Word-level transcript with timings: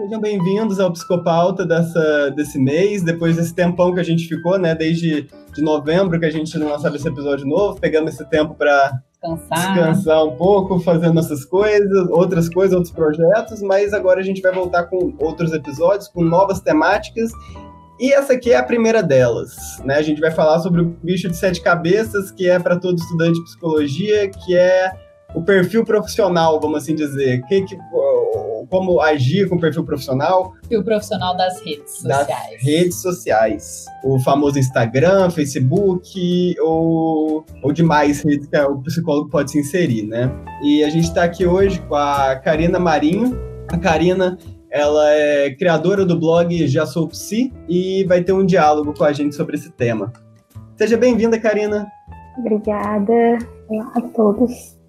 sejam 0.00 0.18
bem-vindos 0.18 0.80
ao 0.80 0.90
Psicopauta 0.90 1.66
dessa, 1.66 2.30
desse 2.30 2.58
mês, 2.58 3.02
depois 3.02 3.36
desse 3.36 3.54
tempão 3.54 3.92
que 3.92 4.00
a 4.00 4.02
gente 4.02 4.26
ficou, 4.26 4.58
né? 4.58 4.74
Desde 4.74 5.28
de 5.54 5.62
novembro 5.62 6.18
que 6.18 6.24
a 6.24 6.30
gente 6.30 6.58
não 6.58 6.70
lançava 6.70 6.96
esse 6.96 7.06
episódio 7.06 7.46
novo, 7.46 7.78
pegamos 7.78 8.14
esse 8.14 8.24
tempo 8.30 8.54
para 8.54 8.92
descansar. 9.12 9.74
descansar 9.74 10.24
um 10.24 10.36
pouco, 10.36 10.80
fazendo 10.80 11.12
nossas 11.12 11.44
coisas, 11.44 12.08
outras 12.08 12.48
coisas, 12.48 12.74
outros 12.74 12.94
projetos, 12.94 13.60
mas 13.60 13.92
agora 13.92 14.20
a 14.20 14.22
gente 14.22 14.40
vai 14.40 14.52
voltar 14.52 14.84
com 14.84 15.12
outros 15.18 15.52
episódios, 15.52 16.08
com 16.08 16.24
novas 16.24 16.60
temáticas. 16.60 17.30
E 17.98 18.10
essa 18.10 18.32
aqui 18.32 18.52
é 18.52 18.56
a 18.56 18.62
primeira 18.62 19.02
delas, 19.02 19.82
né? 19.84 19.96
A 19.96 20.02
gente 20.02 20.18
vai 20.18 20.30
falar 20.30 20.60
sobre 20.60 20.80
o 20.80 20.96
bicho 21.02 21.28
de 21.28 21.36
sete 21.36 21.60
cabeças, 21.60 22.30
que 22.30 22.48
é 22.48 22.58
para 22.58 22.78
todo 22.78 22.96
estudante 22.96 23.34
de 23.34 23.44
psicologia, 23.44 24.30
que 24.30 24.56
é 24.56 24.92
o 25.34 25.42
perfil 25.42 25.84
profissional, 25.84 26.60
vamos 26.60 26.82
assim 26.82 26.94
dizer. 26.94 27.42
Que, 27.46 27.62
que, 27.62 27.78
como 28.68 29.00
agir 29.00 29.48
com 29.48 29.56
o 29.56 29.60
perfil 29.60 29.84
profissional. 29.84 30.52
Perfil 30.62 30.84
profissional 30.84 31.36
das 31.36 31.60
redes 31.60 31.92
sociais. 31.92 32.26
Das 32.26 32.62
redes 32.62 33.02
sociais. 33.02 33.86
O 34.04 34.18
famoso 34.20 34.58
Instagram, 34.58 35.30
Facebook 35.30 36.54
ou, 36.60 37.44
ou 37.62 37.72
demais 37.72 38.22
redes 38.22 38.46
que 38.46 38.58
o 38.58 38.78
psicólogo 38.82 39.28
pode 39.28 39.50
se 39.50 39.58
inserir, 39.58 40.06
né? 40.06 40.30
E 40.62 40.84
a 40.84 40.88
gente 40.88 41.04
está 41.04 41.24
aqui 41.24 41.46
hoje 41.46 41.80
com 41.82 41.96
a 41.96 42.36
Karina 42.36 42.78
Marinho. 42.78 43.36
A 43.68 43.76
Karina 43.76 44.38
ela 44.70 45.10
é 45.12 45.50
criadora 45.50 46.06
do 46.06 46.18
blog 46.18 46.66
Já 46.68 46.86
Sou 46.86 47.08
Psi 47.08 47.52
e 47.68 48.04
vai 48.04 48.22
ter 48.22 48.32
um 48.32 48.46
diálogo 48.46 48.94
com 48.94 49.02
a 49.02 49.12
gente 49.12 49.34
sobre 49.34 49.56
esse 49.56 49.70
tema. 49.70 50.12
Seja 50.76 50.96
bem-vinda, 50.96 51.38
Karina. 51.38 51.90
Obrigada. 52.38 53.38
Olá 53.68 53.92
a 53.96 54.00
todos. 54.00 54.79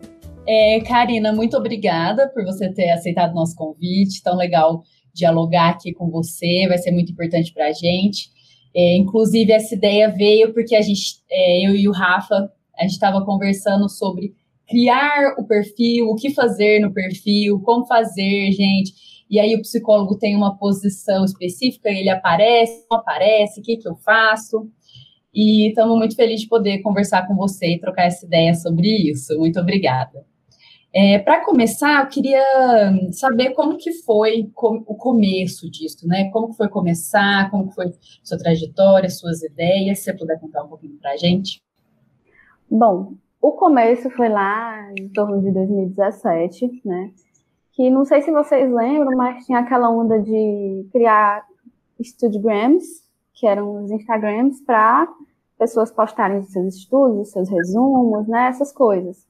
É, 0.47 0.81
Karina, 0.81 1.31
muito 1.31 1.55
obrigada 1.55 2.27
por 2.29 2.43
você 2.43 2.71
ter 2.73 2.89
aceitado 2.89 3.33
nosso 3.33 3.55
convite. 3.55 4.23
Tão 4.23 4.35
legal 4.35 4.83
dialogar 5.13 5.69
aqui 5.69 5.93
com 5.93 6.09
você, 6.09 6.65
vai 6.67 6.77
ser 6.77 6.91
muito 6.91 7.11
importante 7.11 7.53
para 7.53 7.67
a 7.67 7.71
gente. 7.71 8.29
É, 8.75 8.97
inclusive, 8.97 9.51
essa 9.51 9.75
ideia 9.75 10.09
veio 10.09 10.53
porque 10.53 10.75
a 10.75 10.81
gente, 10.81 11.17
é, 11.29 11.67
eu 11.67 11.75
e 11.75 11.87
o 11.87 11.91
Rafa, 11.91 12.49
a 12.77 12.83
gente 12.83 12.93
estava 12.93 13.23
conversando 13.23 13.87
sobre 13.89 14.33
criar 14.67 15.35
o 15.37 15.45
perfil, 15.45 16.07
o 16.07 16.15
que 16.15 16.33
fazer 16.33 16.79
no 16.79 16.93
perfil, 16.93 17.59
como 17.61 17.85
fazer, 17.85 18.51
gente. 18.51 18.93
E 19.29 19.39
aí 19.39 19.55
o 19.55 19.61
psicólogo 19.61 20.17
tem 20.17 20.35
uma 20.35 20.57
posição 20.57 21.23
específica, 21.23 21.89
ele 21.89 22.09
aparece, 22.09 22.85
não 22.89 22.97
aparece, 22.97 23.59
o 23.59 23.63
que, 23.63 23.77
que 23.77 23.87
eu 23.87 23.95
faço? 23.97 24.69
E 25.33 25.69
estamos 25.69 25.97
muito 25.97 26.15
felizes 26.15 26.41
de 26.41 26.49
poder 26.49 26.79
conversar 26.79 27.27
com 27.27 27.35
você 27.35 27.75
e 27.75 27.79
trocar 27.79 28.05
essa 28.05 28.25
ideia 28.25 28.53
sobre 28.53 28.87
isso. 29.09 29.37
Muito 29.37 29.59
obrigada. 29.59 30.30
É, 30.93 31.19
Para 31.19 31.45
começar, 31.45 32.03
eu 32.03 32.09
queria 32.09 32.43
saber 33.13 33.51
como 33.51 33.77
que 33.77 33.93
foi 34.03 34.51
o 34.57 34.95
começo 34.95 35.71
disso, 35.71 36.05
né? 36.05 36.29
Como 36.31 36.49
que 36.49 36.57
foi 36.57 36.67
começar, 36.67 37.49
como 37.49 37.69
que 37.69 37.75
foi 37.75 37.93
sua 38.21 38.37
trajetória, 38.37 39.09
suas 39.09 39.41
ideias, 39.41 39.99
se 39.99 40.05
você 40.05 40.13
puder 40.13 40.39
contar 40.39 40.63
um 40.63 40.67
pouquinho 40.67 40.97
para 40.99 41.11
a 41.11 41.17
gente. 41.17 41.63
Bom, 42.69 43.13
o 43.41 43.53
começo 43.53 44.09
foi 44.11 44.27
lá 44.27 44.91
em 44.99 45.07
torno 45.09 45.41
de 45.41 45.49
2017, 45.51 46.81
né? 46.83 47.11
Que 47.71 47.89
não 47.89 48.03
sei 48.03 48.21
se 48.21 48.31
vocês 48.31 48.69
lembram, 48.69 49.15
mas 49.15 49.45
tinha 49.45 49.59
aquela 49.59 49.89
onda 49.89 50.19
de 50.19 50.85
criar 50.91 51.45
Studgrams, 52.01 52.83
que 53.33 53.47
eram 53.47 53.83
os 53.83 53.91
Instagrams 53.91 54.61
para 54.65 55.07
pessoas 55.57 55.89
postarem 55.91 56.39
os 56.39 56.51
seus 56.51 56.75
estudos, 56.75 57.27
os 57.27 57.31
seus 57.31 57.49
resumos, 57.49 58.27
né? 58.27 58.47
Essas 58.47 58.73
coisas. 58.73 59.25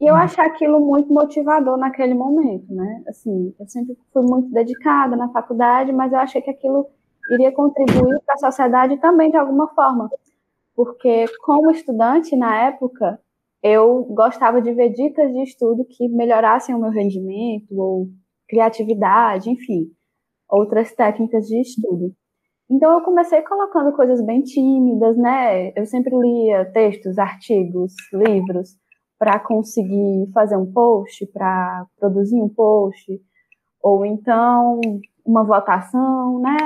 E 0.00 0.06
eu 0.06 0.14
uhum. 0.14 0.20
achei 0.20 0.42
aquilo 0.42 0.80
muito 0.80 1.12
motivador 1.12 1.76
naquele 1.76 2.14
momento, 2.14 2.72
né? 2.72 3.02
Assim, 3.06 3.54
eu 3.60 3.68
sempre 3.68 3.98
fui 4.12 4.22
muito 4.22 4.50
dedicada 4.50 5.14
na 5.14 5.28
faculdade, 5.28 5.92
mas 5.92 6.10
eu 6.10 6.18
achei 6.18 6.40
que 6.40 6.50
aquilo 6.50 6.86
iria 7.30 7.52
contribuir 7.52 8.18
para 8.24 8.34
a 8.34 8.38
sociedade 8.38 8.96
também 8.98 9.30
de 9.30 9.36
alguma 9.36 9.68
forma. 9.74 10.08
Porque, 10.74 11.26
como 11.42 11.70
estudante 11.70 12.34
na 12.34 12.68
época, 12.68 13.20
eu 13.62 14.04
gostava 14.04 14.62
de 14.62 14.72
ver 14.72 14.88
dicas 14.90 15.30
de 15.32 15.42
estudo 15.42 15.84
que 15.84 16.08
melhorassem 16.08 16.74
o 16.74 16.80
meu 16.80 16.90
rendimento, 16.90 17.78
ou 17.78 18.08
criatividade, 18.48 19.50
enfim, 19.50 19.90
outras 20.48 20.94
técnicas 20.94 21.46
de 21.46 21.60
estudo. 21.60 22.14
Então, 22.70 22.94
eu 22.94 23.02
comecei 23.02 23.42
colocando 23.42 23.94
coisas 23.94 24.24
bem 24.24 24.42
tímidas, 24.42 25.14
né? 25.18 25.72
Eu 25.76 25.84
sempre 25.84 26.16
lia 26.16 26.64
textos, 26.72 27.18
artigos, 27.18 27.92
livros 28.14 28.79
para 29.20 29.38
conseguir 29.38 30.30
fazer 30.32 30.56
um 30.56 30.72
post, 30.72 31.26
para 31.26 31.86
produzir 31.98 32.40
um 32.40 32.48
post, 32.48 33.22
ou 33.82 34.06
então 34.06 34.80
uma 35.22 35.44
votação, 35.44 36.40
né? 36.40 36.56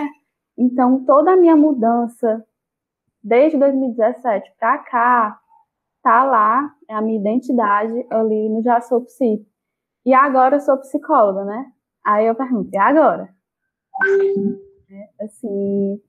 Então, 0.56 1.04
toda 1.04 1.32
a 1.32 1.36
minha 1.36 1.56
mudança 1.56 2.46
desde 3.20 3.58
2017 3.58 4.54
para 4.56 4.78
cá 4.78 5.40
tá 6.00 6.22
lá, 6.22 6.72
é 6.88 6.94
a 6.94 7.02
minha 7.02 7.18
identidade 7.18 8.06
ali 8.08 8.48
no 8.48 8.62
Já 8.62 8.80
Sou 8.80 9.00
Psi. 9.00 9.44
E 10.06 10.14
agora 10.14 10.54
eu 10.54 10.60
sou 10.60 10.78
psicóloga, 10.78 11.44
né? 11.44 11.72
Aí 12.06 12.24
eu 12.24 12.36
pergunto, 12.36 12.70
e 12.72 12.78
agora? 12.78 13.34
É, 14.90 15.24
assim, 15.24 16.00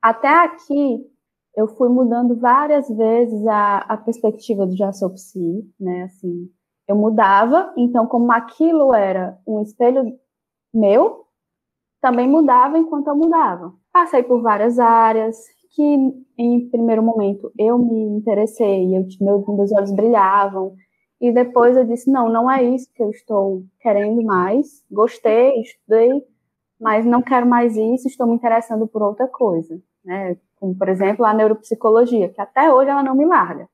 até 0.00 0.28
aqui 0.28 1.11
eu 1.56 1.68
fui 1.68 1.88
mudando 1.88 2.38
várias 2.38 2.88
vezes 2.88 3.46
a, 3.46 3.78
a 3.78 3.96
perspectiva 3.96 4.66
do 4.66 4.76
já 4.76 4.92
sou 4.92 5.10
psi, 5.10 5.68
né? 5.78 6.04
Assim, 6.04 6.50
eu 6.88 6.96
mudava, 6.96 7.72
então 7.76 8.06
como 8.06 8.32
aquilo 8.32 8.94
era 8.94 9.38
um 9.46 9.60
espelho 9.62 10.18
meu, 10.72 11.26
também 12.00 12.28
mudava 12.28 12.78
enquanto 12.78 13.08
eu 13.08 13.16
mudava. 13.16 13.72
Passei 13.92 14.22
por 14.22 14.40
várias 14.42 14.78
áreas 14.78 15.36
que 15.74 15.82
em 16.38 16.68
primeiro 16.70 17.02
momento 17.02 17.50
eu 17.58 17.78
me 17.78 18.02
interessei, 18.18 18.96
eu, 18.96 19.06
meus, 19.20 19.46
meus 19.46 19.72
olhos 19.72 19.92
brilhavam, 19.92 20.74
e 21.20 21.32
depois 21.32 21.76
eu 21.76 21.84
disse, 21.84 22.10
não, 22.10 22.28
não 22.28 22.50
é 22.50 22.64
isso 22.64 22.92
que 22.92 23.02
eu 23.02 23.10
estou 23.10 23.62
querendo 23.80 24.22
mais, 24.24 24.84
gostei, 24.90 25.60
estudei, 25.60 26.10
mas 26.80 27.06
não 27.06 27.22
quero 27.22 27.46
mais 27.46 27.76
isso, 27.76 28.08
estou 28.08 28.26
me 28.26 28.34
interessando 28.34 28.88
por 28.88 29.02
outra 29.02 29.28
coisa, 29.28 29.80
né? 30.04 30.36
Como 30.62 30.78
por 30.78 30.88
exemplo 30.88 31.24
a 31.24 31.34
neuropsicologia, 31.34 32.28
que 32.28 32.40
até 32.40 32.72
hoje 32.72 32.88
ela 32.88 33.02
não 33.02 33.16
me 33.16 33.24
larga. 33.24 33.68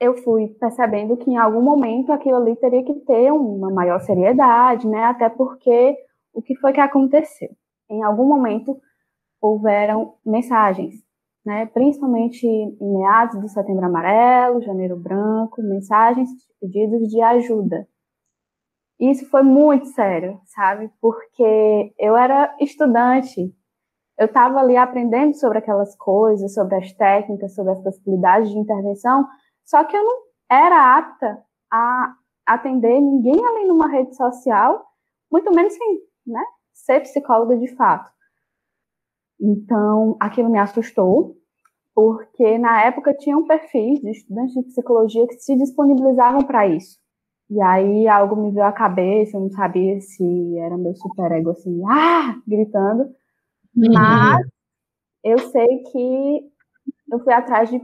Eu 0.00 0.16
fui 0.16 0.48
percebendo 0.58 1.16
que 1.16 1.30
em 1.30 1.36
algum 1.36 1.62
momento 1.62 2.12
aquilo 2.12 2.38
ali 2.38 2.56
teria 2.56 2.82
que 2.82 2.92
ter 3.06 3.30
uma 3.30 3.70
maior 3.70 4.00
seriedade, 4.00 4.88
né? 4.88 5.04
Até 5.04 5.28
porque 5.28 5.96
o 6.32 6.42
que 6.42 6.56
foi 6.56 6.72
que 6.72 6.80
aconteceu? 6.80 7.50
Em 7.88 8.02
algum 8.02 8.26
momento 8.26 8.76
houveram 9.40 10.14
mensagens, 10.26 10.94
né? 11.46 11.66
Principalmente 11.66 12.44
em 12.44 12.98
meados 12.98 13.40
do 13.40 13.48
Setembro 13.48 13.86
Amarelo, 13.86 14.60
Janeiro 14.60 14.96
Branco, 14.96 15.62
mensagens 15.62 16.28
de 16.30 16.44
pedidos 16.60 17.08
de 17.08 17.22
ajuda. 17.22 17.86
Isso 18.98 19.30
foi 19.30 19.44
muito 19.44 19.86
sério, 19.86 20.40
sabe? 20.46 20.90
Porque 21.00 21.94
eu 21.96 22.16
era 22.16 22.56
estudante 22.60 23.54
eu 24.18 24.26
estava 24.26 24.60
ali 24.60 24.76
aprendendo 24.76 25.34
sobre 25.34 25.58
aquelas 25.58 25.96
coisas, 25.96 26.54
sobre 26.54 26.76
as 26.76 26.92
técnicas, 26.92 27.54
sobre 27.54 27.72
as 27.72 27.82
possibilidades 27.82 28.50
de 28.50 28.58
intervenção, 28.58 29.26
só 29.64 29.84
que 29.84 29.96
eu 29.96 30.04
não 30.04 30.18
era 30.50 30.98
apta 30.98 31.42
a 31.72 32.14
atender 32.46 33.00
ninguém 33.00 33.44
ali 33.44 33.66
numa 33.66 33.88
rede 33.88 34.14
social, 34.14 34.84
muito 35.30 35.50
menos 35.52 35.74
sem 35.74 36.00
né, 36.26 36.42
ser 36.72 37.00
psicóloga 37.00 37.56
de 37.56 37.68
fato. 37.74 38.10
Então, 39.40 40.16
aquilo 40.20 40.50
me 40.50 40.58
assustou, 40.58 41.36
porque 41.94 42.58
na 42.58 42.84
época 42.84 43.14
tinham 43.14 43.46
perfis 43.46 44.00
de 44.00 44.10
estudantes 44.10 44.54
de 44.54 44.62
psicologia 44.64 45.26
que 45.26 45.34
se 45.34 45.56
disponibilizavam 45.56 46.42
para 46.42 46.66
isso. 46.66 46.98
E 47.50 47.60
aí 47.60 48.08
algo 48.08 48.36
me 48.36 48.50
veio 48.50 48.66
à 48.66 48.72
cabeça, 48.72 49.36
eu 49.36 49.40
não 49.42 49.50
sabia 49.50 50.00
se 50.00 50.58
era 50.58 50.76
meu 50.76 50.94
superego 50.96 51.50
assim, 51.50 51.82
ah, 51.88 52.36
gritando, 52.46 53.14
mas 53.76 54.46
eu 55.22 55.38
sei 55.38 55.82
que 55.90 56.40
eu 57.10 57.18
fui 57.20 57.32
atrás 57.32 57.70
de, 57.70 57.80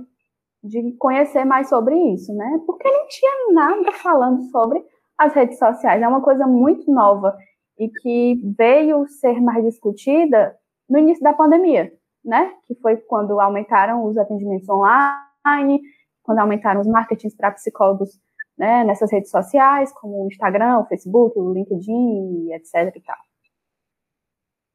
de 0.62 0.92
conhecer 0.98 1.44
mais 1.44 1.69
sobre 1.69 1.96
isso, 2.12 2.34
né? 2.34 2.60
Porque 2.66 2.88
não 2.88 3.06
tinha 3.08 3.52
nada 3.52 3.92
falando 3.92 4.42
sobre 4.50 4.84
as 5.19 5.34
redes 5.34 5.58
sociais. 5.58 6.02
É 6.02 6.08
uma 6.08 6.22
coisa 6.22 6.46
muito 6.46 6.90
nova 6.92 7.37
e 7.78 7.88
que 7.88 8.40
veio 8.56 9.06
ser 9.08 9.40
mais 9.40 9.64
discutida 9.64 10.56
no 10.88 10.98
início 10.98 11.22
da 11.22 11.32
pandemia, 11.32 11.93
né? 12.25 12.52
Que 12.66 12.75
foi 12.76 12.96
quando 12.96 13.40
aumentaram 13.40 14.04
os 14.04 14.19
atendimentos 14.19 14.69
online, 14.69 15.81
quando 16.22 16.38
aumentaram 16.40 16.81
os 16.81 16.86
marketings 16.86 17.34
para 17.34 17.52
psicólogos 17.52 18.10
né, 18.58 18.84
nessas 18.84 19.10
redes 19.10 19.31
sociais, 19.31 19.90
como 19.94 20.25
o 20.25 20.26
Instagram, 20.26 20.81
o 20.81 20.86
Facebook, 20.86 21.38
o 21.38 21.52
LinkedIn, 21.52 22.52
etc. 22.52 22.94
E 22.94 23.00
tal. 23.00 23.16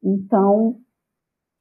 Então, 0.03 0.79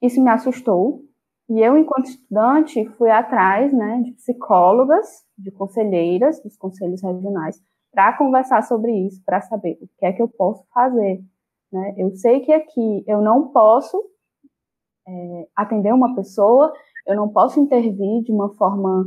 isso 0.05 0.23
me 0.23 0.31
assustou. 0.31 1.03
E 1.49 1.61
eu, 1.61 1.77
enquanto 1.77 2.07
estudante, 2.07 2.89
fui 2.97 3.11
atrás 3.11 3.73
né, 3.73 4.01
de 4.03 4.13
psicólogas, 4.13 5.07
de 5.37 5.51
conselheiras 5.51 6.43
dos 6.43 6.57
conselhos 6.57 7.03
regionais, 7.03 7.61
para 7.93 8.17
conversar 8.17 8.63
sobre 8.63 8.93
isso, 9.07 9.23
para 9.25 9.41
saber 9.43 9.79
o 9.81 9.89
que 9.99 10.07
é 10.07 10.13
que 10.13 10.23
eu 10.23 10.29
posso 10.29 10.65
fazer. 10.73 11.23
Né? 11.71 11.95
Eu 11.99 12.15
sei 12.17 12.41
que 12.41 12.53
aqui 12.53 13.05
eu 13.07 13.21
não 13.21 13.49
posso 13.53 14.03
é, 15.07 15.49
atender 15.55 15.93
uma 15.93 16.15
pessoa, 16.15 16.73
eu 17.07 17.15
não 17.15 17.29
posso 17.29 17.61
intervir 17.61 18.23
de 18.23 18.33
uma 18.33 18.55
forma 18.55 19.05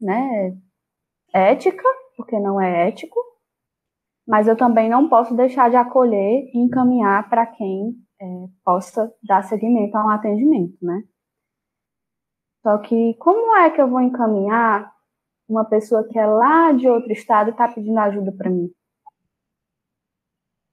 né, 0.00 0.56
ética, 1.32 1.84
porque 2.16 2.38
não 2.38 2.60
é 2.60 2.88
ético, 2.88 3.18
mas 4.28 4.46
eu 4.46 4.56
também 4.56 4.88
não 4.88 5.08
posso 5.08 5.34
deixar 5.34 5.70
de 5.70 5.76
acolher 5.76 6.50
e 6.52 6.58
encaminhar 6.58 7.28
para 7.30 7.46
quem 7.46 7.94
é, 8.20 8.48
possa 8.64 9.12
dar 9.22 9.42
seguimento 9.44 9.96
a 9.96 10.04
um 10.04 10.10
atendimento, 10.10 10.76
né? 10.82 11.02
Só 12.62 12.76
que 12.78 13.14
como 13.14 13.56
é 13.56 13.70
que 13.70 13.80
eu 13.80 13.88
vou 13.88 14.00
encaminhar 14.00 14.92
uma 15.48 15.64
pessoa 15.64 16.06
que 16.06 16.18
é 16.18 16.26
lá 16.26 16.72
de 16.72 16.88
outro 16.88 17.10
estado 17.12 17.48
e 17.48 17.50
está 17.52 17.66
pedindo 17.66 17.98
ajuda 17.98 18.30
para 18.32 18.50
mim? 18.50 18.70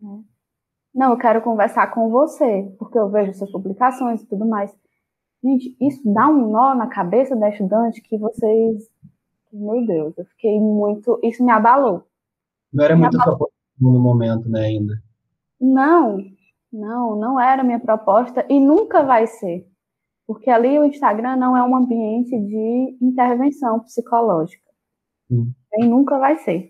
Né? 0.02 0.24
Não, 0.94 1.12
eu 1.12 1.18
quero 1.18 1.42
conversar 1.42 1.88
com 1.92 2.10
você, 2.10 2.74
porque 2.78 2.98
eu 2.98 3.10
vejo 3.10 3.34
suas 3.34 3.52
publicações 3.52 4.22
e 4.22 4.28
tudo 4.28 4.46
mais. 4.46 4.76
Gente, 5.44 5.78
isso 5.80 6.02
dá 6.12 6.28
um 6.28 6.52
nó 6.52 6.74
na 6.74 6.88
cabeça 6.88 7.36
da 7.36 7.50
estudante 7.50 8.02
que 8.02 8.18
vocês. 8.18 8.90
Meu 9.54 9.86
Deus, 9.86 10.18
eu 10.18 10.26
fiquei 10.26 10.60
muito. 10.60 11.20
Isso 11.24 11.46
me 11.46 11.52
abalou. 11.52 12.04
Não 12.74 12.84
era 12.84 12.96
me 12.96 13.04
muito 13.04 13.22
abalou. 13.22 13.50
no 13.80 14.00
momento, 14.00 14.50
né, 14.50 14.62
ainda? 14.62 15.02
Não, 15.62 16.18
não, 16.72 17.16
não 17.16 17.40
era 17.40 17.64
minha 17.64 17.80
proposta 17.80 18.46
e 18.50 18.60
nunca 18.60 19.04
vai 19.04 19.28
ser. 19.28 19.68
Porque 20.26 20.50
ali 20.50 20.78
o 20.78 20.86
Instagram 20.86 21.38
não 21.38 21.56
é 21.56 21.64
um 21.64 21.76
ambiente 21.76 22.38
de 22.38 22.98
intervenção 23.02 23.80
psicológica. 23.80 24.70
Hum. 25.32 25.52
E 25.74 25.86
nunca 25.86 26.18
vai 26.20 26.38
ser. 26.38 26.70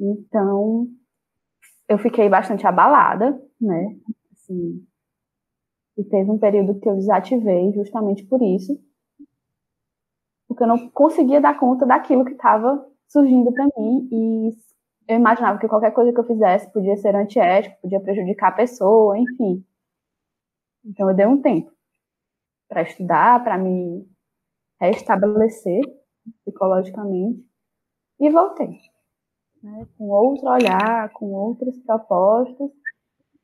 Então, 0.00 0.88
eu 1.88 1.98
fiquei 1.98 2.28
bastante 2.28 2.66
abalada, 2.66 3.40
né? 3.60 3.96
Assim, 4.32 4.84
e 5.96 6.04
teve 6.04 6.30
um 6.30 6.38
período 6.38 6.78
que 6.80 6.88
eu 6.88 6.96
desativei 6.96 7.72
justamente 7.72 8.24
por 8.24 8.42
isso, 8.42 8.78
porque 10.48 10.64
eu 10.64 10.68
não 10.68 10.88
conseguia 10.90 11.40
dar 11.40 11.58
conta 11.58 11.86
daquilo 11.86 12.24
que 12.24 12.32
estava 12.32 12.84
surgindo 13.08 13.52
para 13.52 13.66
mim 13.76 14.08
e 14.10 14.50
eu 15.12 15.18
imaginava 15.18 15.58
que 15.58 15.68
qualquer 15.68 15.92
coisa 15.92 16.12
que 16.12 16.18
eu 16.18 16.24
fizesse 16.24 16.72
podia 16.72 16.96
ser 16.96 17.14
antiético, 17.14 17.80
podia 17.82 18.00
prejudicar 18.00 18.48
a 18.48 18.56
pessoa, 18.56 19.18
enfim. 19.18 19.64
Então 20.84 21.08
eu 21.08 21.14
dei 21.14 21.26
um 21.26 21.40
tempo 21.40 21.70
para 22.68 22.82
estudar, 22.82 23.42
para 23.44 23.58
me 23.58 24.06
restabelecer 24.80 25.80
psicologicamente 26.44 27.44
e 28.18 28.30
voltei 28.30 28.80
né, 29.62 29.86
com 29.96 30.08
outro 30.08 30.48
olhar, 30.48 31.10
com 31.12 31.26
outras 31.32 31.78
propostas, 31.80 32.70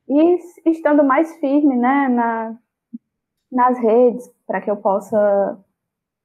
e 0.08 0.38
estando 0.70 1.04
mais 1.04 1.36
firme 1.36 1.76
né, 1.76 2.08
na, 2.08 2.58
nas 3.52 3.78
redes, 3.78 4.28
para 4.46 4.60
que 4.60 4.70
eu 4.70 4.76
possa 4.76 5.58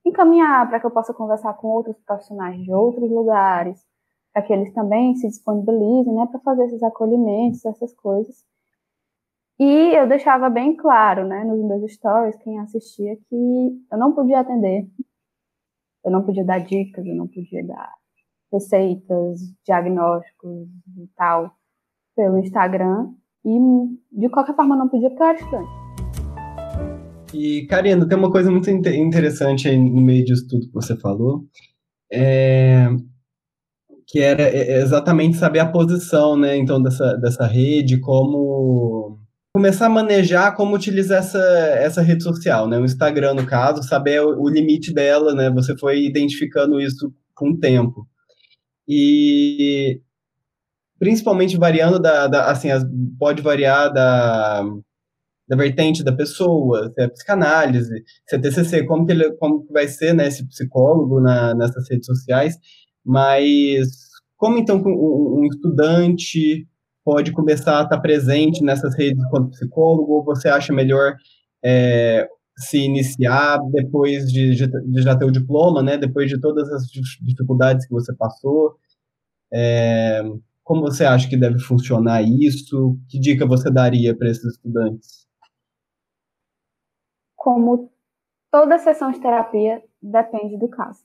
encaminhar, 0.05 0.67
para 0.67 0.79
que 0.79 0.85
eu 0.85 0.91
possa 0.91 1.13
conversar 1.13 1.53
com 1.55 1.67
outros 1.67 1.97
profissionais 1.99 2.61
de 2.61 2.71
outros 2.73 3.09
lugares, 3.09 3.85
para 4.33 4.41
que 4.41 4.51
eles 4.51 4.73
também 4.73 5.15
se 5.15 5.27
disponibilizem 5.27 6.13
né, 6.13 6.27
para 6.29 6.39
fazer 6.39 6.65
esses 6.65 6.81
acolhimentos, 6.81 7.63
essas 7.63 7.93
coisas. 7.93 8.43
E 9.59 9.95
eu 9.95 10.07
deixava 10.07 10.49
bem 10.49 10.75
claro 10.75 11.27
né, 11.27 11.43
nos 11.43 11.63
meus 11.63 11.93
stories, 11.93 12.35
quem 12.37 12.59
assistia, 12.59 13.15
que 13.29 13.85
eu 13.91 13.97
não 13.97 14.13
podia 14.13 14.39
atender, 14.39 14.89
eu 16.03 16.11
não 16.11 16.25
podia 16.25 16.43
dar 16.43 16.59
dicas, 16.59 17.05
eu 17.05 17.15
não 17.15 17.27
podia 17.27 17.65
dar 17.65 17.93
receitas, 18.51 19.39
diagnósticos 19.63 20.67
e 20.97 21.07
tal 21.15 21.51
pelo 22.15 22.39
Instagram. 22.39 23.13
E 23.45 23.57
de 24.11 24.29
qualquer 24.29 24.55
forma 24.55 24.75
não 24.75 24.89
podia 24.89 25.09
porque 25.09 25.55
eu. 25.55 25.83
E, 27.33 27.65
Karina, 27.67 28.07
tem 28.07 28.17
uma 28.17 28.31
coisa 28.31 28.51
muito 28.51 28.69
interessante 28.69 29.67
aí 29.67 29.77
no 29.77 30.01
meio 30.01 30.23
disso 30.23 30.47
tudo 30.47 30.67
que 30.67 30.73
você 30.73 30.95
falou, 30.95 31.45
é, 32.11 32.87
que 34.07 34.19
era 34.19 34.43
é, 34.43 34.81
exatamente 34.81 35.37
saber 35.37 35.59
a 35.59 35.71
posição, 35.71 36.37
né, 36.37 36.55
então, 36.57 36.81
dessa, 36.81 37.15
dessa 37.17 37.45
rede, 37.45 37.99
como 37.99 39.19
começar 39.55 39.85
a 39.85 39.89
manejar 39.89 40.55
como 40.55 40.75
utilizar 40.75 41.19
essa, 41.19 41.39
essa 41.39 42.01
rede 42.01 42.23
social, 42.23 42.67
né, 42.67 42.77
o 42.77 42.85
Instagram, 42.85 43.35
no 43.35 43.45
caso, 43.45 43.83
saber 43.83 44.21
o, 44.21 44.41
o 44.41 44.49
limite 44.49 44.93
dela, 44.93 45.33
né, 45.33 45.49
você 45.49 45.77
foi 45.77 46.03
identificando 46.05 46.79
isso 46.79 47.13
com 47.35 47.51
o 47.51 47.59
tempo. 47.59 48.07
E 48.87 50.01
principalmente 50.99 51.57
variando 51.57 51.99
da, 51.99 52.27
da 52.27 52.49
assim, 52.49 52.71
as, 52.71 52.83
pode 53.19 53.41
variar 53.41 53.91
da, 53.91 54.63
da 55.47 55.55
vertente 55.55 56.03
da 56.03 56.15
pessoa, 56.15 56.89
se 56.93 57.01
é 57.01 57.07
psicanálise, 57.09 58.03
se 58.27 58.35
é 58.35 58.39
TCC, 58.39 58.85
como 58.85 59.05
que 59.05 59.11
ele, 59.11 59.31
como 59.33 59.65
que 59.65 59.73
vai 59.73 59.87
ser, 59.87 60.13
né, 60.13 60.27
esse 60.27 60.47
psicólogo 60.47 61.19
na, 61.19 61.53
nessas 61.55 61.89
redes 61.89 62.05
sociais, 62.05 62.57
mas 63.05 64.09
como 64.37 64.57
então 64.57 64.81
um, 64.85 65.45
estudante 65.45 66.67
pode 67.03 67.31
começar 67.31 67.79
a 67.79 67.83
estar 67.83 67.99
presente 67.99 68.63
nessas 68.63 68.93
redes 68.97 69.23
quanto 69.29 69.51
psicólogo, 69.51 70.13
ou 70.13 70.23
você 70.23 70.47
acha 70.47 70.73
melhor 70.73 71.15
é, 71.63 72.27
se 72.57 72.77
iniciar 72.77 73.59
depois 73.71 74.25
de, 74.31 74.55
de, 74.55 74.67
de, 74.67 75.01
já 75.01 75.17
ter 75.17 75.25
o 75.25 75.31
diploma, 75.31 75.81
né? 75.81 75.97
Depois 75.97 76.29
de 76.29 76.39
todas 76.39 76.69
as 76.71 76.87
dificuldades 77.21 77.85
que 77.85 77.93
você 77.93 78.13
passou. 78.15 78.77
É, 79.53 80.21
como 80.63 80.81
você 80.81 81.05
acha 81.05 81.29
que 81.29 81.37
deve 81.37 81.59
funcionar 81.59 82.21
isso? 82.21 82.97
Que 83.09 83.19
dica 83.19 83.45
você 83.45 83.71
daria 83.71 84.15
para 84.15 84.29
esses 84.29 84.53
estudantes? 84.53 85.27
Como 87.35 87.91
toda 88.51 88.77
sessão 88.77 89.11
de 89.11 89.19
terapia 89.19 89.81
depende 90.01 90.57
do 90.57 90.69
caso. 90.69 91.01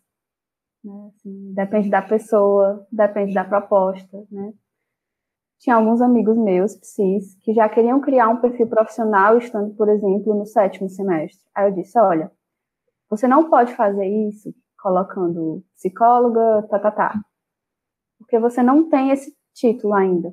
Né? 0.85 1.11
Assim, 1.15 1.53
depende 1.55 1.91
da 1.91 2.03
pessoa, 2.03 2.87
depende 2.91 3.35
da 3.35 3.45
proposta, 3.45 4.25
né? 4.31 4.53
tinha 5.59 5.77
alguns 5.77 6.01
amigos 6.01 6.37
meus, 6.37 6.77
psis, 6.77 7.35
que 7.43 7.53
já 7.53 7.69
queriam 7.69 8.01
criar 8.01 8.29
um 8.29 8.41
perfil 8.41 8.69
profissional 8.69 9.37
estando, 9.39 9.75
por 9.75 9.89
exemplo, 9.89 10.35
no 10.35 10.47
sétimo 10.47 10.89
semestre. 10.89 11.45
Aí 11.55 11.69
eu 11.69 11.75
disse, 11.75 11.99
olha, 11.99 12.31
você 13.11 13.27
não 13.27 13.51
pode 13.51 13.75
fazer 13.75 14.07
isso 14.07 14.55
colocando 14.81 15.65
psicóloga, 15.75 16.67
tá, 16.69 16.79
tá, 16.79 16.91
tá. 16.93 17.21
Porque 18.19 18.39
você 18.39 18.63
não 18.63 18.89
tem 18.89 19.11
esse 19.11 19.35
título 19.53 19.95
ainda. 19.95 20.33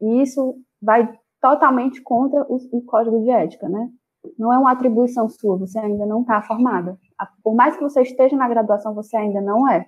E 0.00 0.22
isso 0.22 0.56
vai 0.80 1.12
totalmente 1.40 2.00
contra 2.02 2.42
o, 2.48 2.56
o 2.72 2.82
código 2.84 3.22
de 3.22 3.30
ética, 3.30 3.68
né? 3.68 3.90
Não 4.38 4.52
é 4.52 4.58
uma 4.58 4.72
atribuição 4.72 5.28
sua, 5.28 5.58
você 5.58 5.78
ainda 5.78 6.06
não 6.06 6.22
está 6.22 6.40
formada. 6.42 6.96
Por 7.42 7.54
mais 7.54 7.76
que 7.76 7.82
você 7.82 8.02
esteja 8.02 8.36
na 8.36 8.48
graduação, 8.48 8.94
você 8.94 9.16
ainda 9.16 9.40
não 9.40 9.68
é. 9.68 9.86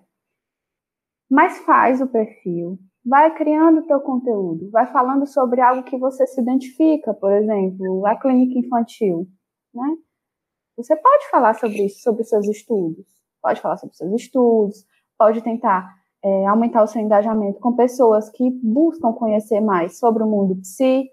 Mas 1.30 1.58
faz 1.58 2.00
o 2.00 2.06
perfil, 2.06 2.78
vai 3.04 3.34
criando 3.34 3.80
o 3.80 3.86
teu 3.86 4.00
conteúdo, 4.00 4.70
vai 4.70 4.90
falando 4.92 5.26
sobre 5.26 5.60
algo 5.60 5.82
que 5.82 5.98
você 5.98 6.26
se 6.26 6.40
identifica, 6.40 7.12
por 7.14 7.32
exemplo, 7.32 8.06
a 8.06 8.16
clínica 8.16 8.58
infantil, 8.58 9.26
né? 9.74 9.96
Você 10.76 10.96
pode 10.96 11.30
falar 11.30 11.54
sobre 11.54 11.86
isso, 11.86 12.00
sobre 12.00 12.24
seus 12.24 12.48
estudos, 12.48 13.06
pode 13.40 13.60
falar 13.60 13.76
sobre 13.76 13.94
seus 13.94 14.12
estudos, 14.12 14.84
pode 15.16 15.40
tentar 15.42 15.88
é, 16.24 16.46
aumentar 16.46 16.82
o 16.82 16.86
seu 16.86 17.00
engajamento 17.00 17.60
com 17.60 17.76
pessoas 17.76 18.30
que 18.30 18.50
buscam 18.62 19.12
conhecer 19.12 19.60
mais 19.60 19.98
sobre 19.98 20.22
o 20.22 20.26
mundo 20.26 20.56
psi, 20.56 21.08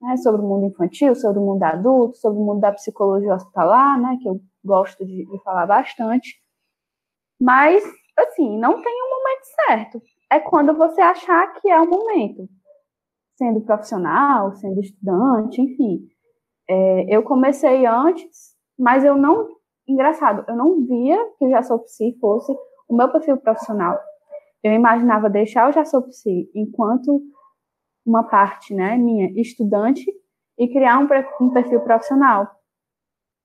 né, 0.00 0.16
sobre 0.16 0.40
o 0.40 0.44
mundo 0.44 0.66
infantil, 0.66 1.14
sobre 1.14 1.38
o 1.38 1.42
mundo 1.42 1.62
adulto, 1.62 2.16
sobre 2.16 2.40
o 2.40 2.44
mundo 2.44 2.60
da 2.60 2.72
psicologia 2.72 3.34
hospitalar, 3.34 4.00
né, 4.00 4.18
que 4.20 4.28
eu 4.28 4.40
gosto 4.64 5.04
de, 5.04 5.24
de 5.26 5.42
falar 5.42 5.66
bastante. 5.66 6.42
Mas, 7.40 7.84
assim, 8.18 8.58
não 8.58 8.82
tem 8.82 8.94
um 9.02 9.10
momento 9.10 9.23
certo 9.44 10.00
é 10.30 10.40
quando 10.40 10.74
você 10.74 11.00
achar 11.00 11.52
que 11.54 11.68
é 11.68 11.80
o 11.80 11.88
momento. 11.88 12.48
Sendo 13.36 13.60
profissional, 13.60 14.54
sendo 14.54 14.80
estudante, 14.80 15.60
enfim. 15.60 16.08
É, 16.68 17.14
eu 17.14 17.22
comecei 17.22 17.86
antes, 17.86 18.54
mas 18.78 19.04
eu 19.04 19.16
não. 19.16 19.48
Engraçado, 19.86 20.44
eu 20.48 20.56
não 20.56 20.84
via 20.86 21.18
que 21.38 21.44
o 21.44 21.50
Já 21.50 21.62
Sou 21.62 21.78
Psi 21.80 22.16
fosse 22.20 22.52
o 22.88 22.96
meu 22.96 23.10
perfil 23.10 23.36
profissional. 23.36 23.98
Eu 24.62 24.72
imaginava 24.72 25.28
deixar 25.28 25.68
o 25.68 25.72
Já 25.72 25.84
Sou 25.84 26.02
Psi 26.02 26.50
enquanto 26.54 27.20
uma 28.06 28.22
parte 28.24 28.74
né, 28.74 28.96
minha 28.96 29.30
estudante 29.40 30.04
e 30.58 30.68
criar 30.68 30.98
um, 30.98 31.08
um 31.40 31.50
perfil 31.50 31.80
profissional. 31.80 32.48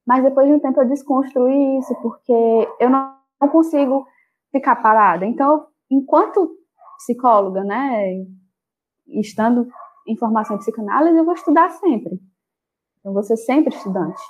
Mas 0.05 0.23
depois 0.23 0.47
de 0.47 0.53
um 0.53 0.59
tempo 0.59 0.81
eu 0.81 0.87
desconstruí 0.87 1.77
isso, 1.77 1.93
porque 2.01 2.33
eu 2.79 2.89
não, 2.89 3.15
não 3.41 3.49
consigo 3.49 4.05
ficar 4.51 4.75
parada. 4.77 5.25
Então, 5.25 5.67
enquanto 5.89 6.58
psicóloga, 6.98 7.63
né? 7.63 8.25
Estando 9.08 9.67
em 10.08 10.17
formação 10.17 10.55
em 10.55 10.60
psicanálise, 10.60 11.17
eu 11.17 11.25
vou 11.25 11.34
estudar 11.34 11.69
sempre. 11.69 12.19
Vou 13.03 13.24
ser 13.24 13.38
sempre 13.38 13.74
estudante. 13.74 14.22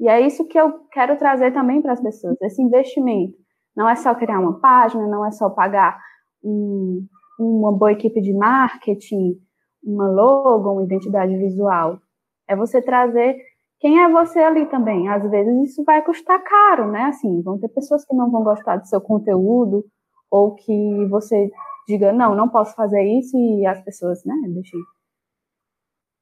E 0.00 0.08
é 0.08 0.20
isso 0.20 0.46
que 0.46 0.58
eu 0.58 0.86
quero 0.92 1.18
trazer 1.18 1.52
também 1.52 1.82
para 1.82 1.92
as 1.92 2.00
pessoas, 2.00 2.40
esse 2.40 2.62
investimento. 2.62 3.36
Não 3.76 3.88
é 3.88 3.96
só 3.96 4.14
criar 4.14 4.38
uma 4.38 4.60
página, 4.60 5.06
não 5.06 5.24
é 5.26 5.30
só 5.32 5.50
pagar 5.50 5.98
um, 6.42 7.06
uma 7.38 7.72
boa 7.72 7.92
equipe 7.92 8.20
de 8.20 8.32
marketing, 8.32 9.40
uma 9.82 10.08
logo, 10.08 10.72
uma 10.72 10.84
identidade 10.84 11.36
visual. 11.36 11.98
É 12.46 12.54
você 12.54 12.80
trazer 12.80 13.36
quem 13.80 14.00
é 14.00 14.08
você 14.08 14.38
ali 14.38 14.66
também. 14.66 15.08
Às 15.08 15.28
vezes 15.28 15.70
isso 15.70 15.84
vai 15.84 16.02
custar 16.04 16.42
caro, 16.42 16.90
né? 16.90 17.04
Assim, 17.04 17.42
vão 17.42 17.58
ter 17.58 17.68
pessoas 17.68 18.04
que 18.04 18.14
não 18.14 18.30
vão 18.30 18.42
gostar 18.42 18.76
do 18.76 18.86
seu 18.86 19.00
conteúdo 19.00 19.84
ou 20.30 20.54
que 20.54 21.06
você 21.06 21.50
diga, 21.86 22.12
não, 22.12 22.34
não 22.34 22.48
posso 22.48 22.74
fazer 22.74 23.02
isso 23.02 23.36
e 23.36 23.66
as 23.66 23.82
pessoas, 23.82 24.24
né, 24.24 24.34
deixem 24.48 24.80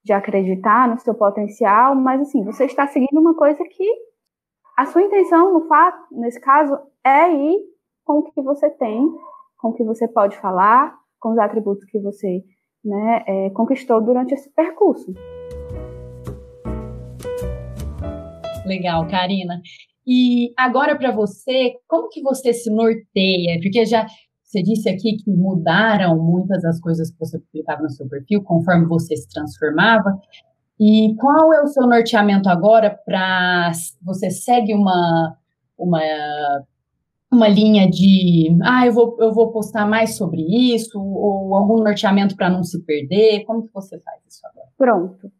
de 0.04 0.12
acreditar 0.12 0.88
no 0.88 0.98
seu 1.00 1.14
potencial, 1.14 1.94
mas 1.96 2.20
assim, 2.20 2.44
você 2.44 2.64
está 2.64 2.86
seguindo 2.86 3.18
uma 3.18 3.34
coisa 3.34 3.62
que 3.64 4.06
a 4.78 4.86
sua 4.86 5.02
intenção, 5.02 5.52
no 5.52 5.66
fato, 5.66 6.06
nesse 6.12 6.40
caso, 6.40 6.78
é 7.04 7.32
ir 7.32 7.58
com 8.04 8.18
o 8.18 8.22
que 8.30 8.40
você 8.40 8.70
tem, 8.70 9.04
com 9.58 9.70
o 9.70 9.74
que 9.74 9.82
você 9.82 10.06
pode 10.06 10.36
falar, 10.38 10.96
com 11.18 11.32
os 11.32 11.38
atributos 11.38 11.84
que 11.86 11.98
você 11.98 12.44
né, 12.84 13.24
é, 13.26 13.50
conquistou 13.50 14.00
durante 14.00 14.32
esse 14.32 14.48
percurso. 14.50 15.12
Legal, 18.64 19.08
Karina. 19.08 19.60
E 20.06 20.52
agora 20.56 20.96
para 20.96 21.10
você, 21.10 21.74
como 21.88 22.08
que 22.08 22.22
você 22.22 22.52
se 22.52 22.70
norteia? 22.70 23.58
Porque 23.60 23.84
já 23.84 24.06
você 24.42 24.62
disse 24.62 24.88
aqui 24.88 25.16
que 25.16 25.30
mudaram 25.30 26.16
muitas 26.16 26.62
das 26.62 26.80
coisas 26.80 27.10
que 27.10 27.18
você 27.18 27.38
publicava 27.38 27.82
no 27.82 27.90
seu 27.90 28.08
perfil 28.08 28.42
conforme 28.44 28.86
você 28.86 29.16
se 29.16 29.28
transformava. 29.28 30.18
E 30.78 31.14
qual 31.16 31.52
é 31.52 31.62
o 31.62 31.66
seu 31.66 31.86
norteamento 31.86 32.48
agora 32.48 32.96
para 33.04 33.72
você 34.02 34.30
segue 34.30 34.72
uma 34.74 35.36
uma 35.76 36.00
uma 37.32 37.48
linha 37.48 37.90
de 37.90 38.56
ah, 38.62 38.86
eu 38.86 38.92
vou, 38.92 39.16
eu 39.18 39.32
vou 39.32 39.50
postar 39.50 39.86
mais 39.86 40.16
sobre 40.16 40.40
isso, 40.42 40.98
ou 40.98 41.54
algum 41.56 41.82
norteamento 41.82 42.36
para 42.36 42.48
não 42.48 42.62
se 42.62 42.82
perder? 42.84 43.44
Como 43.44 43.66
que 43.66 43.74
você 43.74 43.98
faz 44.00 44.22
isso 44.26 44.46
agora? 44.46 44.68
Pronto. 44.78 45.32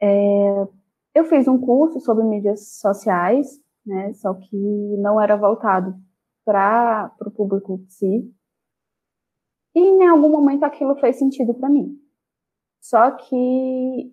É, 0.00 0.66
eu 1.14 1.24
fiz 1.24 1.48
um 1.48 1.58
curso 1.58 2.00
sobre 2.00 2.24
mídias 2.24 2.78
sociais, 2.80 3.46
né, 3.84 4.12
só 4.14 4.34
que 4.34 4.56
não 4.98 5.20
era 5.20 5.36
voltado 5.36 5.94
para 6.44 7.14
o 7.20 7.30
público 7.30 7.74
em 7.74 7.88
si. 7.88 8.34
E 9.74 9.80
em 9.80 10.06
algum 10.08 10.30
momento 10.30 10.64
aquilo 10.64 10.96
fez 10.96 11.16
sentido 11.16 11.54
para 11.54 11.68
mim. 11.68 11.98
Só 12.80 13.12
que 13.12 14.12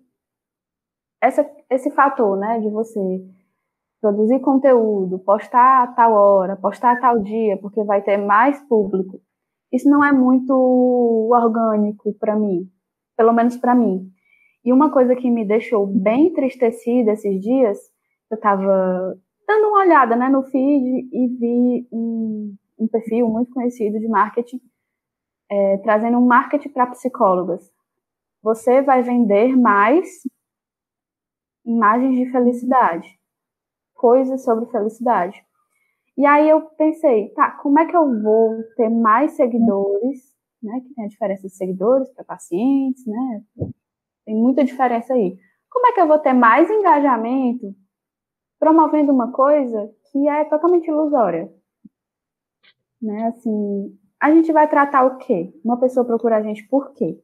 essa, 1.20 1.48
esse 1.68 1.90
fator, 1.90 2.38
né, 2.38 2.60
de 2.60 2.70
você 2.70 3.00
produzir 4.00 4.40
conteúdo, 4.40 5.18
postar 5.18 5.84
a 5.84 5.86
tal 5.88 6.12
hora, 6.12 6.56
postar 6.56 6.92
a 6.92 7.00
tal 7.00 7.18
dia, 7.20 7.58
porque 7.58 7.84
vai 7.84 8.02
ter 8.02 8.16
mais 8.16 8.58
público. 8.66 9.20
Isso 9.72 9.88
não 9.88 10.04
é 10.04 10.10
muito 10.10 10.52
orgânico 11.30 12.12
para 12.14 12.34
mim, 12.34 12.68
pelo 13.16 13.32
menos 13.32 13.56
para 13.56 13.74
mim. 13.74 14.10
E 14.64 14.72
uma 14.72 14.90
coisa 14.90 15.14
que 15.14 15.30
me 15.30 15.44
deixou 15.44 15.86
bem 15.86 16.28
entristecida 16.28 17.12
esses 17.12 17.40
dias, 17.40 17.78
eu 18.30 18.36
estava 18.36 19.16
dando 19.50 19.68
uma 19.68 19.80
olhada 19.80 20.14
né, 20.14 20.28
no 20.28 20.44
feed 20.44 21.08
e 21.12 21.28
vi 21.28 21.88
um, 21.90 22.56
um 22.78 22.86
perfil 22.86 23.28
muito 23.28 23.52
conhecido 23.52 23.98
de 23.98 24.06
marketing 24.06 24.60
é, 25.50 25.78
trazendo 25.78 26.18
um 26.18 26.26
marketing 26.26 26.68
para 26.68 26.86
psicólogas. 26.86 27.68
Você 28.42 28.80
vai 28.80 29.02
vender 29.02 29.56
mais 29.56 30.06
imagens 31.64 32.16
de 32.16 32.30
felicidade 32.30 33.18
coisas 33.94 34.42
sobre 34.42 34.64
felicidade. 34.70 35.44
E 36.16 36.24
aí 36.24 36.48
eu 36.48 36.62
pensei, 36.70 37.28
tá, 37.30 37.50
como 37.62 37.78
é 37.78 37.86
que 37.86 37.94
eu 37.94 38.22
vou 38.22 38.62
ter 38.74 38.88
mais 38.88 39.32
seguidores, 39.32 40.34
né? 40.62 40.80
Que 40.80 40.94
tem 40.94 41.04
a 41.04 41.08
diferença 41.08 41.42
de 41.46 41.54
seguidores 41.54 42.08
para 42.14 42.24
pacientes, 42.24 43.04
né? 43.06 43.42
Tem 44.24 44.34
muita 44.34 44.64
diferença 44.64 45.12
aí. 45.12 45.38
Como 45.70 45.86
é 45.86 45.92
que 45.92 46.00
eu 46.00 46.08
vou 46.08 46.18
ter 46.18 46.32
mais 46.32 46.70
engajamento 46.70 47.74
promovendo 48.60 49.10
uma 49.10 49.32
coisa 49.32 49.90
que 50.12 50.28
é 50.28 50.44
totalmente 50.44 50.86
ilusória? 50.86 51.50
Né? 53.02 53.28
Assim, 53.28 53.98
a 54.20 54.30
gente 54.30 54.52
vai 54.52 54.68
tratar 54.68 55.04
o 55.04 55.16
quê? 55.16 55.52
Uma 55.64 55.80
pessoa 55.80 56.06
procura 56.06 56.36
a 56.36 56.42
gente 56.42 56.68
por 56.68 56.92
quê? 56.92 57.18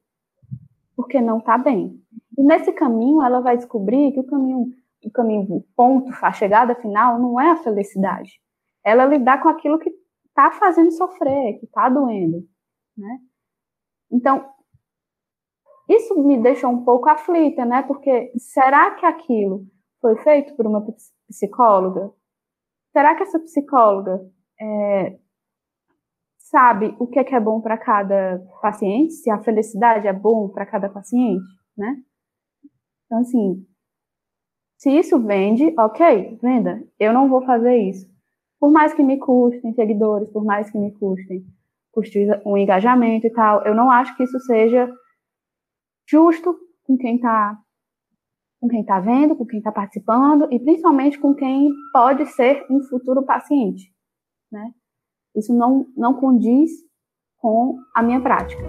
Porque 0.97 1.21
não 1.21 1.39
tá 1.39 1.59
bem. 1.59 2.03
E 2.37 2.43
nesse 2.43 2.73
caminho 2.73 3.23
ela 3.23 3.41
vai 3.41 3.57
descobrir 3.57 4.13
que 4.13 4.21
o 4.21 4.25
caminho 4.25 4.73
o 5.05 5.11
caminho, 5.11 5.65
ponto, 5.77 6.11
a 6.21 6.33
chegada 6.33 6.75
final 6.75 7.19
não 7.19 7.41
é 7.41 7.51
a 7.51 7.57
felicidade. 7.57 8.41
Ela 8.83 9.05
lidar 9.05 9.41
com 9.41 9.49
aquilo 9.49 9.79
que 9.79 9.91
está 10.29 10.51
fazendo 10.51 10.91
sofrer, 10.91 11.59
que 11.61 11.67
está 11.67 11.89
doendo, 11.89 12.45
né? 12.97 13.21
Então, 14.11 14.49
isso 15.89 16.21
me 16.21 16.37
deixou 16.39 16.71
um 16.71 16.85
pouco 16.85 17.09
aflita, 17.09 17.65
né? 17.65 17.83
Porque 17.83 18.33
será 18.37 18.93
que 18.97 19.07
aquilo 19.07 19.65
foi 20.01 20.17
feito 20.17 20.57
por 20.57 20.67
uma 20.67 20.85
psicóloga? 21.29 22.13
Será 22.93 23.15
que 23.15 23.23
essa 23.23 23.39
psicóloga 23.41 24.21
é, 24.61 25.19
sabe 26.39 26.97
o 26.99 27.07
que 27.07 27.19
é, 27.19 27.25
que 27.25 27.35
é 27.35 27.41
bom 27.41 27.61
para 27.61 27.77
cada 27.77 28.39
paciente? 28.63 29.13
Se 29.15 29.31
a 29.31 29.43
felicidade 29.43 30.07
é 30.07 30.13
bom 30.13 30.49
para 30.49 30.67
cada 30.67 30.89
paciente, 30.89 31.45
né? 31.77 31.97
Então, 33.05 33.21
assim, 33.21 33.67
se 34.79 34.91
isso 34.91 35.19
vende, 35.23 35.75
ok, 35.79 36.39
venda. 36.43 36.83
Eu 36.99 37.13
não 37.13 37.29
vou 37.29 37.45
fazer 37.45 37.77
isso. 37.77 38.07
Por 38.59 38.71
mais 38.71 38.95
que 38.95 39.03
me 39.03 39.19
custem 39.19 39.73
seguidores, 39.75 40.31
por 40.31 40.45
mais 40.45 40.71
que 40.71 40.79
me 40.79 40.93
custem 40.93 41.45
custe 41.97 42.27
um 42.45 42.59
engajamento 42.59 43.27
e 43.27 43.31
tal, 43.31 43.65
eu 43.65 43.75
não 43.75 43.91
acho 43.91 44.15
que 44.17 44.23
isso 44.23 44.39
seja 44.41 44.87
justo 46.07 46.55
com 46.85 46.97
quem 46.99 47.17
está 47.17 47.59
com 48.61 48.69
quem 48.69 48.81
está 48.81 49.01
vendo, 49.01 49.37
com 49.37 49.45
quem 49.45 49.59
está 49.59 49.71
participando 49.71 50.49
e 50.51 50.59
principalmente 50.59 51.19
com 51.19 51.35
quem 51.35 51.71
pode 51.93 52.27
ser 52.27 52.65
um 52.71 52.83
futuro 52.83 53.25
paciente, 53.25 53.93
né? 54.51 54.73
Isso 55.35 55.55
não, 55.55 55.87
não 55.97 56.15
condiz 56.15 56.71
com 57.37 57.79
a 57.95 58.03
minha 58.03 58.21
prática 58.21 58.63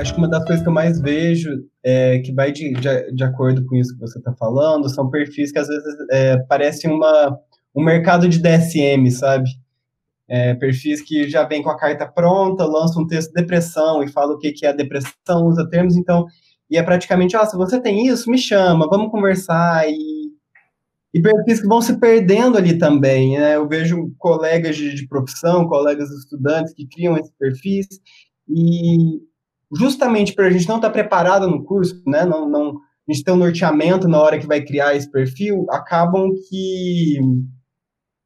acho 0.00 0.14
que 0.14 0.18
uma 0.18 0.28
das 0.28 0.44
coisas 0.44 0.62
que 0.62 0.68
eu 0.68 0.72
mais 0.72 1.00
vejo 1.00 1.50
é, 1.84 2.18
que 2.20 2.32
vai 2.32 2.52
de, 2.52 2.72
de, 2.72 3.12
de, 3.12 3.24
acordo 3.24 3.64
com 3.66 3.76
isso 3.76 3.94
que 3.94 4.00
você 4.00 4.18
está 4.18 4.32
falando 4.34 4.88
são 4.88 5.10
perfis 5.10 5.52
que 5.52 5.58
às 5.58 5.68
vezes 5.68 5.84
é, 6.10 6.38
parecem 6.38 6.90
uma, 6.90 7.38
um 7.74 7.84
mercado 7.84 8.28
de 8.28 8.38
DSM, 8.38 9.10
sabe? 9.10 9.48
É, 10.28 10.54
perfis 10.54 11.02
que 11.02 11.28
já 11.28 11.44
vem 11.44 11.62
com 11.62 11.70
a 11.70 11.76
carta 11.76 12.06
pronta, 12.06 12.64
lança 12.64 13.00
um 13.00 13.06
texto 13.06 13.32
de 13.32 13.40
depressão 13.40 14.02
e 14.02 14.08
fala 14.08 14.32
o 14.32 14.38
que, 14.38 14.52
que 14.52 14.64
é 14.64 14.68
a 14.70 14.72
depressão, 14.72 15.46
usa 15.46 15.68
termos, 15.68 15.96
então, 15.96 16.24
e 16.70 16.76
é 16.76 16.82
praticamente, 16.82 17.36
ó, 17.36 17.42
oh, 17.42 17.46
se 17.46 17.56
você 17.56 17.80
tem 17.80 18.06
isso, 18.06 18.30
me 18.30 18.38
chama, 18.38 18.88
vamos 18.88 19.10
conversar, 19.10 19.88
e, 19.88 20.30
e 21.12 21.20
perfis 21.20 21.60
que 21.60 21.66
vão 21.66 21.82
se 21.82 21.98
perdendo 21.98 22.56
ali 22.56 22.78
também, 22.78 23.36
né? 23.38 23.56
Eu 23.56 23.66
vejo 23.68 24.14
colegas 24.18 24.76
de, 24.76 24.94
de 24.94 25.08
profissão, 25.08 25.66
colegas 25.66 26.10
estudantes 26.10 26.72
que 26.72 26.86
criam 26.86 27.16
esses 27.16 27.32
perfis, 27.38 27.86
e 28.48 29.20
justamente 29.76 30.32
para 30.32 30.46
a 30.46 30.50
gente 30.50 30.68
não 30.68 30.76
estar 30.76 30.88
tá 30.88 30.92
preparado 30.92 31.48
no 31.48 31.64
curso, 31.64 32.00
né, 32.06 32.24
não, 32.24 32.48
não, 32.48 32.76
a 33.08 33.12
gente 33.12 33.24
ter 33.24 33.32
um 33.32 33.36
norteamento 33.36 34.08
na 34.08 34.20
hora 34.20 34.38
que 34.38 34.46
vai 34.46 34.60
criar 34.62 34.94
esse 34.94 35.10
perfil, 35.10 35.66
acabam 35.70 36.30
que 36.48 37.18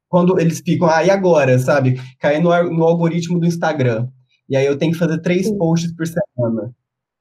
quando 0.09 0.39
eles 0.39 0.61
ficam, 0.61 0.89
ah, 0.89 1.05
e 1.05 1.11
agora, 1.11 1.59
sabe? 1.59 2.01
Cair 2.21 2.41
no, 2.41 2.51
no 2.71 2.85
algoritmo 2.85 3.39
do 3.41 3.47
Instagram. 3.47 4.09
E 4.49 4.57
aí 4.57 4.65
eu 4.65 4.79
tenho 4.79 4.93
que 4.93 4.99
fazer 4.99 5.21
três 5.21 5.51
posts 5.57 5.93
por 5.93 6.07
semana. 6.07 6.73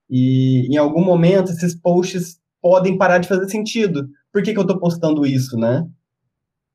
E 0.10 0.67
em 0.74 0.77
algum 0.77 1.03
momento 1.03 1.51
esses 1.51 1.75
posts 1.75 2.39
podem 2.62 2.98
parar 2.98 3.17
de 3.17 3.27
fazer 3.27 3.50
sentido. 3.50 4.07
Por 4.31 4.41
que, 4.41 4.53
que 4.53 4.57
eu 4.57 4.63
estou 4.63 4.79
postando 4.79 5.25
isso, 5.25 5.57
né? 5.57 5.86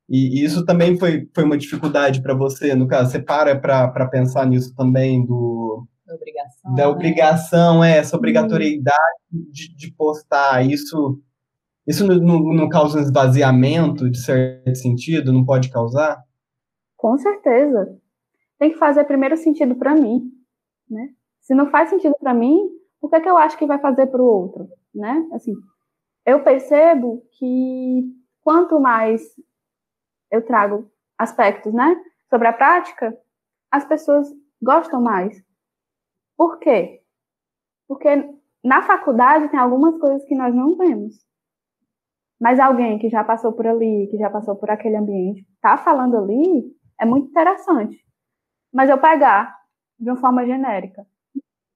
E, 0.07 0.41
e, 0.41 0.45
isso 0.45 0.65
também 0.65 0.97
foi, 0.97 1.29
foi 1.35 1.43
uma 1.43 1.57
dificuldade 1.57 2.21
para 2.21 2.33
você, 2.33 2.73
no 2.73 2.87
caso, 2.87 3.11
você 3.11 3.21
para 3.21 3.55
para 3.55 4.07
pensar 4.07 4.45
nisso 4.47 4.73
também, 4.75 5.23
do, 5.23 5.87
da 6.09 6.15
obrigação. 6.15 6.73
Da 6.73 6.83
né? 6.83 6.87
obrigação, 6.87 7.83
é, 7.83 7.97
essa 7.97 8.17
obrigatoriedade 8.17 9.19
de, 9.31 9.75
de, 9.75 9.93
postar. 9.93 10.65
Isso, 10.65 11.21
isso 11.87 12.07
não, 12.07 12.15
não, 12.15 12.39
não 12.53 12.69
causa 12.69 12.97
um 12.97 13.01
esvaziamento, 13.01 14.09
de 14.09 14.19
certo 14.19 14.75
sentido? 14.75 15.31
Não 15.31 15.45
pode 15.45 15.69
causar? 15.69 16.23
Com 16.97 17.17
certeza. 17.17 17.95
Tem 18.57 18.71
que 18.71 18.77
fazer 18.77 19.05
primeiro 19.05 19.37
sentido 19.37 19.75
para 19.75 19.93
mim, 19.93 20.31
né? 20.89 21.09
Se 21.39 21.53
não 21.53 21.69
faz 21.69 21.89
sentido 21.89 22.15
para 22.19 22.33
mim, 22.33 22.59
o 23.01 23.09
que 23.09 23.15
é 23.15 23.21
que 23.21 23.29
eu 23.29 23.37
acho 23.37 23.57
que 23.57 23.65
vai 23.65 23.79
fazer 23.79 24.07
para 24.07 24.21
o 24.21 24.25
outro, 24.25 24.67
né? 24.93 25.27
Assim, 25.33 25.53
eu 26.25 26.43
percebo 26.43 27.23
que 27.37 28.03
quanto 28.41 28.79
mais 28.79 29.21
eu 30.31 30.45
trago 30.45 30.89
aspectos, 31.17 31.73
né, 31.73 31.95
sobre 32.29 32.47
a 32.47 32.53
prática, 32.53 33.17
as 33.71 33.85
pessoas 33.85 34.27
gostam 34.61 35.01
mais. 35.01 35.41
Por 36.37 36.59
quê? 36.59 37.01
Porque 37.87 38.09
na 38.63 38.81
faculdade 38.81 39.49
tem 39.49 39.59
algumas 39.59 39.97
coisas 39.97 40.23
que 40.25 40.35
nós 40.35 40.53
não 40.53 40.77
vemos. 40.77 41.15
Mas 42.39 42.59
alguém 42.59 42.97
que 42.99 43.09
já 43.09 43.23
passou 43.23 43.51
por 43.51 43.67
ali, 43.67 44.07
que 44.09 44.17
já 44.17 44.29
passou 44.29 44.55
por 44.55 44.69
aquele 44.69 44.95
ambiente, 44.95 45.45
tá 45.61 45.77
falando 45.77 46.17
ali, 46.17 46.73
é 46.99 47.05
muito 47.05 47.29
interessante. 47.29 47.97
Mas 48.71 48.89
eu 48.89 48.97
pegar 48.97 49.57
de 49.99 50.09
uma 50.09 50.19
forma 50.19 50.45
genérica 50.45 51.05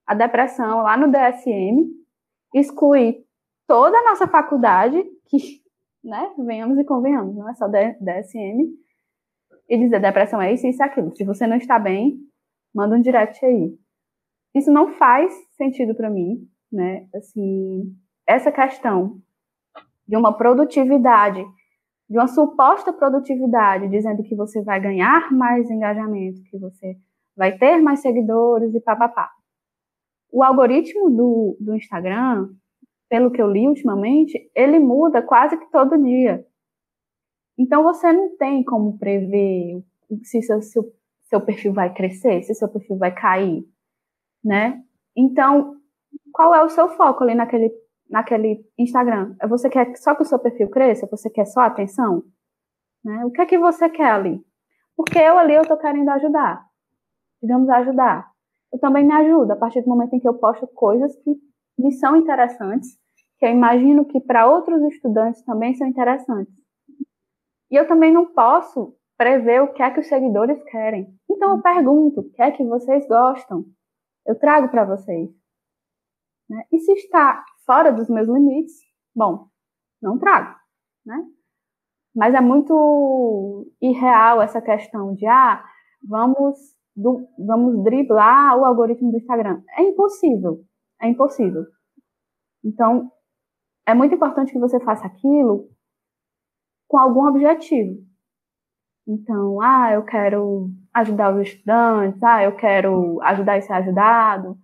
a 0.05 0.13
depressão 0.13 0.81
lá 0.81 0.97
no 0.97 1.11
DSM, 1.11 1.87
excluir 2.53 3.23
toda 3.67 3.97
a 3.97 4.03
nossa 4.03 4.27
faculdade, 4.27 5.01
que, 5.27 5.61
né, 6.03 6.33
venhamos 6.37 6.77
e 6.77 6.83
convenhamos, 6.83 7.35
não 7.35 7.49
é 7.49 7.53
só 7.53 7.67
DSM, 7.67 8.73
e 9.69 9.77
dizer 9.77 9.99
depressão 9.99 10.41
é 10.41 10.53
isso, 10.53 10.67
isso 10.67 10.81
e 10.81 10.85
aquilo. 10.85 11.15
Se 11.15 11.23
você 11.23 11.47
não 11.47 11.55
está 11.55 11.79
bem, 11.79 12.17
manda 12.73 12.95
um 12.95 13.01
direct 13.01 13.43
aí. 13.45 13.77
Isso 14.53 14.71
não 14.71 14.93
faz 14.93 15.33
sentido 15.55 15.95
para 15.95 16.09
mim, 16.09 16.47
né? 16.71 17.07
Assim, 17.15 17.95
essa 18.27 18.51
questão 18.51 19.19
de 20.07 20.17
uma 20.17 20.35
produtividade, 20.35 21.43
de 22.09 22.17
uma 22.17 22.27
suposta 22.27 22.91
produtividade, 22.93 23.87
dizendo 23.89 24.21
que 24.21 24.35
você 24.35 24.61
vai 24.61 24.79
ganhar 24.79 25.31
mais 25.31 25.69
engajamento, 25.69 26.43
que 26.49 26.57
você 26.59 26.95
vai 27.35 27.57
ter 27.57 27.81
mais 27.81 28.01
seguidores 28.01 28.75
e 28.75 28.81
papapá. 28.81 29.31
O 30.33 30.41
algoritmo 30.41 31.11
do, 31.11 31.55
do 31.59 31.75
Instagram, 31.75 32.49
pelo 33.07 33.29
que 33.29 33.39
eu 33.39 33.51
li 33.51 33.67
ultimamente, 33.67 34.49
ele 34.55 34.79
muda 34.79 35.21
quase 35.21 35.55
que 35.55 35.69
todo 35.69 36.03
dia. 36.03 36.43
Então 37.55 37.83
você 37.83 38.11
não 38.11 38.35
tem 38.35 38.63
como 38.63 38.97
prever 38.97 39.83
se 40.23 40.41
seu, 40.41 40.59
seu, 40.63 40.91
seu 41.25 41.39
perfil 41.39 41.71
vai 41.71 41.93
crescer, 41.93 42.41
se 42.41 42.55
seu 42.55 42.67
perfil 42.67 42.97
vai 42.97 43.13
cair, 43.13 43.63
né? 44.43 44.83
Então, 45.15 45.75
qual 46.31 46.55
é 46.55 46.63
o 46.63 46.69
seu 46.69 46.89
foco 46.89 47.23
ali 47.23 47.35
naquele, 47.35 47.71
naquele 48.09 48.65
Instagram? 48.75 49.35
É 49.39 49.47
você 49.47 49.69
quer 49.69 49.95
só 49.97 50.15
que 50.15 50.23
o 50.23 50.25
seu 50.25 50.39
perfil 50.39 50.67
cresça? 50.71 51.07
Você 51.11 51.29
quer 51.29 51.45
só 51.45 51.61
atenção? 51.61 52.23
Né? 53.05 53.23
O 53.23 53.29
que 53.29 53.39
é 53.39 53.45
que 53.45 53.59
você 53.59 53.87
quer 53.87 54.09
ali? 54.09 54.43
Porque 54.97 55.19
eu 55.19 55.37
ali 55.37 55.53
eu 55.53 55.67
tô 55.67 55.77
querendo 55.77 56.09
ajudar. 56.09 56.65
Digamos, 57.39 57.69
ajudar. 57.69 58.32
Eu 58.73 58.79
também 58.79 59.05
me 59.05 59.13
ajudo 59.13 59.51
a 59.51 59.55
partir 59.55 59.81
do 59.83 59.89
momento 59.89 60.15
em 60.15 60.19
que 60.19 60.27
eu 60.27 60.33
posto 60.33 60.67
coisas 60.67 61.15
que 61.17 61.35
me 61.77 61.91
são 61.91 62.15
interessantes, 62.17 62.97
que 63.37 63.45
eu 63.45 63.51
imagino 63.51 64.03
que 64.05 64.19
para 64.19 64.49
outros 64.49 64.81
estudantes 64.91 65.43
também 65.43 65.75
são 65.75 65.87
interessantes. 65.87 66.53
E 67.69 67.75
eu 67.75 67.87
também 67.87 68.11
não 68.11 68.25
posso 68.33 68.95
prever 69.17 69.61
o 69.61 69.73
que 69.73 69.83
é 69.83 69.91
que 69.91 69.99
os 69.99 70.07
seguidores 70.07 70.61
querem. 70.65 71.07
Então 71.29 71.55
eu 71.55 71.61
pergunto, 71.61 72.21
o 72.21 72.31
que 72.31 72.41
é 72.41 72.51
que 72.51 72.65
vocês 72.65 73.07
gostam? 73.07 73.63
Eu 74.25 74.37
trago 74.37 74.69
para 74.69 74.85
vocês. 74.85 75.29
Né? 76.49 76.63
E 76.71 76.79
se 76.79 76.93
está 76.93 77.43
fora 77.65 77.91
dos 77.91 78.09
meus 78.09 78.27
limites, 78.27 78.73
bom, 79.15 79.47
não 80.01 80.17
trago, 80.17 80.55
né? 81.05 81.25
Mas 82.15 82.35
é 82.35 82.41
muito 82.41 83.71
irreal 83.81 84.41
essa 84.41 84.61
questão 84.61 85.13
de, 85.15 85.25
ah, 85.25 85.63
vamos, 86.07 86.57
do, 86.95 87.27
vamos 87.37 87.83
driblar 87.83 88.57
o 88.57 88.65
algoritmo 88.65 89.11
do 89.11 89.17
Instagram. 89.17 89.61
É 89.77 89.83
impossível, 89.83 90.63
é 91.01 91.07
impossível. 91.07 91.65
Então, 92.63 93.11
é 93.85 93.93
muito 93.93 94.15
importante 94.15 94.53
que 94.53 94.59
você 94.59 94.79
faça 94.79 95.05
aquilo 95.05 95.69
com 96.87 96.97
algum 96.97 97.27
objetivo. 97.27 98.01
Então, 99.07 99.59
ah, 99.61 99.91
eu 99.93 100.05
quero 100.05 100.69
ajudar 100.93 101.35
os 101.35 101.41
estudantes, 101.41 102.21
ah, 102.23 102.43
eu 102.43 102.55
quero 102.55 103.21
ajudar 103.21 103.57
e 103.57 103.61
ser 103.61 103.73
ajudado, 103.73 104.57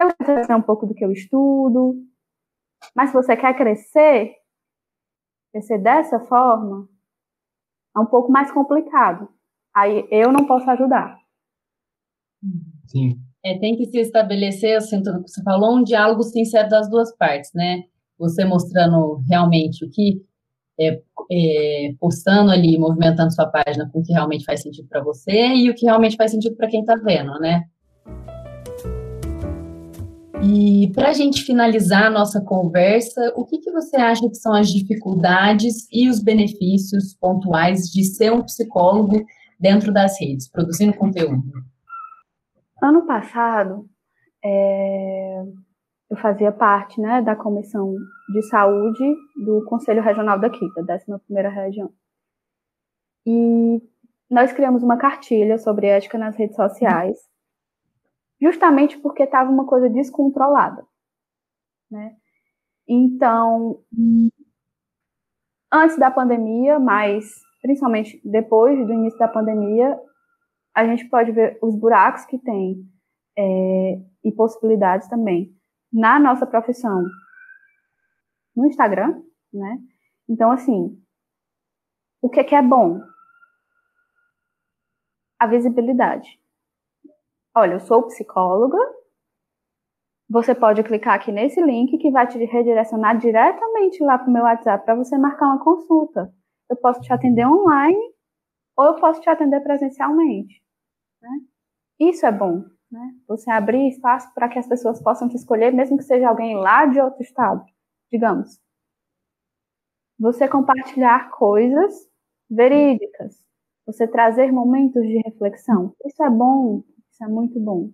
eu 0.00 0.08
quero 0.08 0.16
trazer 0.18 0.54
um 0.54 0.62
pouco 0.62 0.86
do 0.86 0.94
que 0.94 1.04
eu 1.04 1.10
estudo. 1.10 1.96
Mas 2.94 3.10
se 3.10 3.16
você 3.16 3.36
quer 3.36 3.56
crescer, 3.56 4.32
crescer 5.52 5.78
dessa 5.78 6.20
forma, 6.20 6.88
é 7.96 8.00
um 8.00 8.06
pouco 8.06 8.30
mais 8.30 8.52
complicado. 8.52 9.28
Aí 9.74 10.06
eu 10.10 10.30
não 10.30 10.46
posso 10.46 10.70
ajudar. 10.70 11.23
Sim. 12.86 13.18
É, 13.44 13.58
tem 13.58 13.76
que 13.76 13.86
se 13.86 13.98
estabelecer, 13.98 14.76
assim, 14.76 15.02
você 15.02 15.42
falou, 15.42 15.76
um 15.76 15.84
diálogo 15.84 16.22
sincero 16.22 16.68
das 16.68 16.88
duas 16.88 17.14
partes, 17.16 17.50
né? 17.54 17.82
Você 18.18 18.44
mostrando 18.44 19.22
realmente 19.28 19.84
o 19.84 19.90
que 19.90 20.22
é, 20.80 21.00
é, 21.30 21.94
postando 22.00 22.50
ali, 22.50 22.78
movimentando 22.78 23.32
sua 23.32 23.46
página 23.46 23.88
com 23.92 24.00
o 24.00 24.02
que 24.02 24.12
realmente 24.12 24.44
faz 24.44 24.62
sentido 24.62 24.88
para 24.88 25.02
você 25.02 25.48
e 25.54 25.70
o 25.70 25.74
que 25.74 25.86
realmente 25.86 26.16
faz 26.16 26.30
sentido 26.30 26.56
para 26.56 26.68
quem 26.68 26.80
está 26.80 26.96
vendo, 26.96 27.38
né? 27.38 27.64
E 30.42 30.90
para 30.92 31.10
a 31.10 31.12
gente 31.12 31.42
finalizar 31.42 32.04
a 32.04 32.10
nossa 32.10 32.40
conversa, 32.40 33.32
o 33.34 33.44
que, 33.44 33.58
que 33.58 33.70
você 33.70 33.96
acha 33.96 34.28
que 34.28 34.34
são 34.34 34.52
as 34.52 34.68
dificuldades 34.70 35.86
e 35.90 36.08
os 36.08 36.22
benefícios 36.22 37.14
pontuais 37.14 37.90
de 37.90 38.04
ser 38.04 38.32
um 38.32 38.42
psicólogo 38.42 39.24
dentro 39.58 39.92
das 39.92 40.20
redes, 40.20 40.50
produzindo 40.50 40.92
conteúdo? 40.94 41.42
Ano 42.84 43.06
passado, 43.06 43.88
é, 44.44 45.42
eu 46.10 46.18
fazia 46.18 46.52
parte 46.52 47.00
né, 47.00 47.22
da 47.22 47.34
comissão 47.34 47.94
de 48.30 48.42
saúde 48.42 49.02
do 49.42 49.64
Conselho 49.64 50.02
Regional 50.02 50.38
daqui, 50.38 50.60
da 50.84 50.98
11ª 50.98 51.50
região. 51.50 51.90
E 53.24 53.80
nós 54.30 54.52
criamos 54.52 54.82
uma 54.82 54.98
cartilha 54.98 55.56
sobre 55.56 55.86
ética 55.86 56.18
nas 56.18 56.36
redes 56.36 56.56
sociais, 56.56 57.16
justamente 58.38 58.98
porque 58.98 59.22
estava 59.22 59.50
uma 59.50 59.66
coisa 59.66 59.88
descontrolada. 59.88 60.86
Né? 61.90 62.14
Então, 62.86 63.82
antes 65.72 65.96
da 65.98 66.10
pandemia, 66.10 66.78
mas 66.78 67.32
principalmente 67.62 68.20
depois 68.22 68.76
do 68.86 68.92
início 68.92 69.18
da 69.18 69.26
pandemia, 69.26 69.98
a 70.74 70.84
gente 70.84 71.08
pode 71.08 71.30
ver 71.32 71.58
os 71.62 71.78
buracos 71.78 72.24
que 72.24 72.38
tem 72.38 72.84
é, 73.36 74.00
e 74.24 74.32
possibilidades 74.32 75.08
também 75.08 75.54
na 75.92 76.18
nossa 76.18 76.46
profissão 76.46 77.02
no 78.56 78.66
Instagram, 78.66 79.22
né? 79.52 79.78
Então, 80.28 80.50
assim, 80.50 80.98
o 82.22 82.28
que, 82.28 82.42
que 82.44 82.54
é 82.54 82.62
bom? 82.62 83.00
A 85.38 85.46
visibilidade. 85.46 86.40
Olha, 87.54 87.74
eu 87.74 87.80
sou 87.80 88.06
psicóloga. 88.06 88.78
Você 90.30 90.54
pode 90.54 90.82
clicar 90.82 91.14
aqui 91.14 91.30
nesse 91.30 91.60
link 91.60 91.98
que 91.98 92.10
vai 92.10 92.26
te 92.26 92.38
redirecionar 92.44 93.18
diretamente 93.18 94.02
lá 94.02 94.18
para 94.18 94.28
o 94.28 94.32
meu 94.32 94.42
WhatsApp 94.42 94.84
para 94.84 94.94
você 94.94 95.18
marcar 95.18 95.46
uma 95.46 95.62
consulta. 95.62 96.32
Eu 96.68 96.76
posso 96.76 97.00
te 97.00 97.12
atender 97.12 97.46
online 97.46 97.98
ou 98.76 98.86
eu 98.86 98.94
posso 98.96 99.20
te 99.20 99.28
atender 99.28 99.60
presencialmente. 99.60 100.63
Né? 101.24 102.10
Isso 102.10 102.26
é 102.26 102.32
bom. 102.32 102.64
Né? 102.90 103.14
Você 103.26 103.50
abrir 103.50 103.88
espaço 103.88 104.32
para 104.34 104.48
que 104.48 104.58
as 104.58 104.68
pessoas 104.68 105.02
possam 105.02 105.28
te 105.28 105.36
escolher, 105.36 105.72
mesmo 105.72 105.96
que 105.96 106.04
seja 106.04 106.28
alguém 106.28 106.54
lá 106.56 106.86
de 106.86 107.00
outro 107.00 107.22
estado, 107.22 107.64
digamos. 108.12 108.60
Você 110.18 110.46
compartilhar 110.46 111.30
coisas 111.30 111.92
verídicas, 112.48 113.36
você 113.86 114.06
trazer 114.06 114.52
momentos 114.52 115.02
de 115.02 115.20
reflexão. 115.24 115.94
Isso 116.04 116.22
é 116.22 116.30
bom, 116.30 116.84
isso 117.10 117.24
é 117.24 117.26
muito 117.26 117.58
bom. 117.58 117.90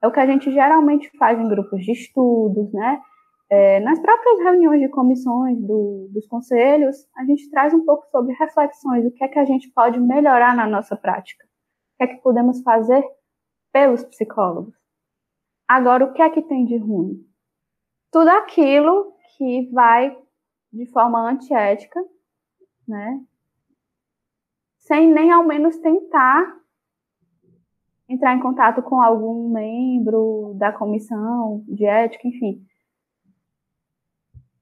É 0.00 0.06
o 0.06 0.12
que 0.12 0.20
a 0.20 0.26
gente 0.26 0.52
geralmente 0.52 1.10
faz 1.18 1.40
em 1.40 1.48
grupos 1.48 1.82
de 1.82 1.92
estudos, 1.92 2.72
né? 2.72 3.00
É, 3.50 3.80
nas 3.80 3.98
próprias 4.00 4.38
reuniões 4.40 4.80
de 4.80 4.88
comissões 4.88 5.60
do, 5.60 6.08
dos 6.12 6.26
conselhos, 6.26 7.06
a 7.16 7.24
gente 7.24 7.50
traz 7.50 7.74
um 7.74 7.84
pouco 7.84 8.06
sobre 8.10 8.34
reflexões, 8.34 9.04
o 9.04 9.10
que 9.10 9.24
é 9.24 9.28
que 9.28 9.38
a 9.38 9.44
gente 9.44 9.70
pode 9.70 9.98
melhorar 10.00 10.56
na 10.56 10.66
nossa 10.66 10.96
prática, 10.96 11.44
que 11.96 12.04
é 12.04 12.06
que 12.06 12.22
podemos 12.22 12.62
fazer 12.62 13.04
pelos 13.72 14.04
psicólogos. 14.04 14.74
Agora, 15.66 16.04
o 16.04 16.12
que 16.12 16.22
é 16.22 16.30
que 16.30 16.42
tem 16.42 16.64
de 16.64 16.76
ruim? 16.76 17.26
Tudo 18.10 18.28
aquilo 18.28 19.14
que 19.36 19.68
vai 19.72 20.16
de 20.72 20.86
forma 20.86 21.30
antiética, 21.30 22.00
né? 22.86 23.24
Sem 24.78 25.12
nem 25.12 25.32
ao 25.32 25.44
menos 25.44 25.78
tentar 25.78 26.60
entrar 28.08 28.36
em 28.36 28.40
contato 28.40 28.82
com 28.82 29.00
algum 29.00 29.48
membro 29.48 30.54
da 30.56 30.72
comissão 30.72 31.64
de 31.66 31.86
ética, 31.86 32.28
enfim. 32.28 32.64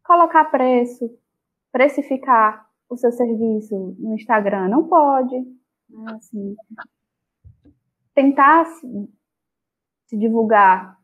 Colocar 0.04 0.44
preço, 0.46 1.10
precificar 1.72 2.70
o 2.88 2.96
seu 2.96 3.10
serviço 3.10 3.96
no 3.98 4.14
Instagram, 4.14 4.68
não 4.68 4.86
pode. 4.86 5.38
Né? 5.88 6.12
Assim, 6.14 6.56
tentar 8.14 8.64
se, 8.66 8.86
se 10.08 10.18
divulgar 10.18 10.96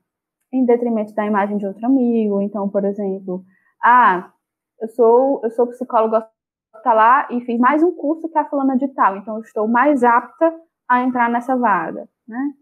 em 0.52 0.64
detrimento 0.64 1.14
da 1.14 1.26
imagem 1.26 1.58
de 1.58 1.66
outro 1.66 1.84
amigo. 1.86 2.40
Então, 2.42 2.68
por 2.68 2.84
exemplo, 2.84 3.44
ah, 3.82 4.32
eu 4.80 4.88
sou 4.90 5.40
eu 5.44 5.50
sou 5.50 5.66
psicóloga 5.68 6.28
tá 6.84 6.94
lá 6.94 7.28
e 7.30 7.40
fiz 7.42 7.58
mais 7.58 7.82
um 7.82 7.92
curso 7.94 8.28
que 8.28 8.38
a 8.38 8.44
fulana 8.48 8.76
de 8.76 8.88
tal, 8.88 9.16
então 9.16 9.36
eu 9.36 9.42
estou 9.42 9.66
mais 9.68 10.04
apta 10.04 10.54
a 10.88 11.02
entrar 11.02 11.28
nessa 11.30 11.56
vaga, 11.56 12.08
né? 12.26 12.52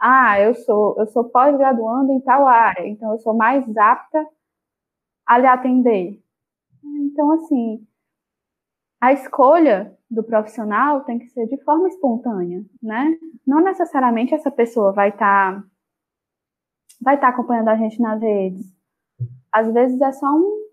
Ah, 0.00 0.40
eu 0.40 0.54
sou 0.54 0.96
eu 0.98 1.06
sou 1.08 1.24
pós-graduando 1.30 2.12
em 2.12 2.20
tal 2.22 2.46
área, 2.48 2.86
então 2.88 3.12
eu 3.12 3.18
sou 3.20 3.34
mais 3.36 3.64
apta 3.76 4.26
a 5.26 5.38
lhe 5.38 5.46
atender. 5.46 6.20
Então, 6.84 7.32
assim, 7.32 7.86
a 9.00 9.12
escolha 9.12 9.96
do 10.10 10.22
profissional 10.22 11.04
tem 11.04 11.18
que 11.18 11.28
ser 11.28 11.46
de 11.46 11.62
forma 11.64 11.88
espontânea, 11.88 12.64
né? 12.82 13.16
Não 13.46 13.62
necessariamente 13.62 14.34
essa 14.34 14.50
pessoa 14.50 14.92
vai 14.92 15.08
estar 15.08 15.62
tá 15.62 15.64
vai 17.00 17.14
estar 17.14 17.28
acompanhando 17.28 17.68
a 17.68 17.76
gente 17.76 18.00
nas 18.00 18.20
redes. 18.20 18.66
Às 19.50 19.72
vezes 19.72 20.00
é 20.00 20.12
só 20.12 20.26
um, 20.26 20.68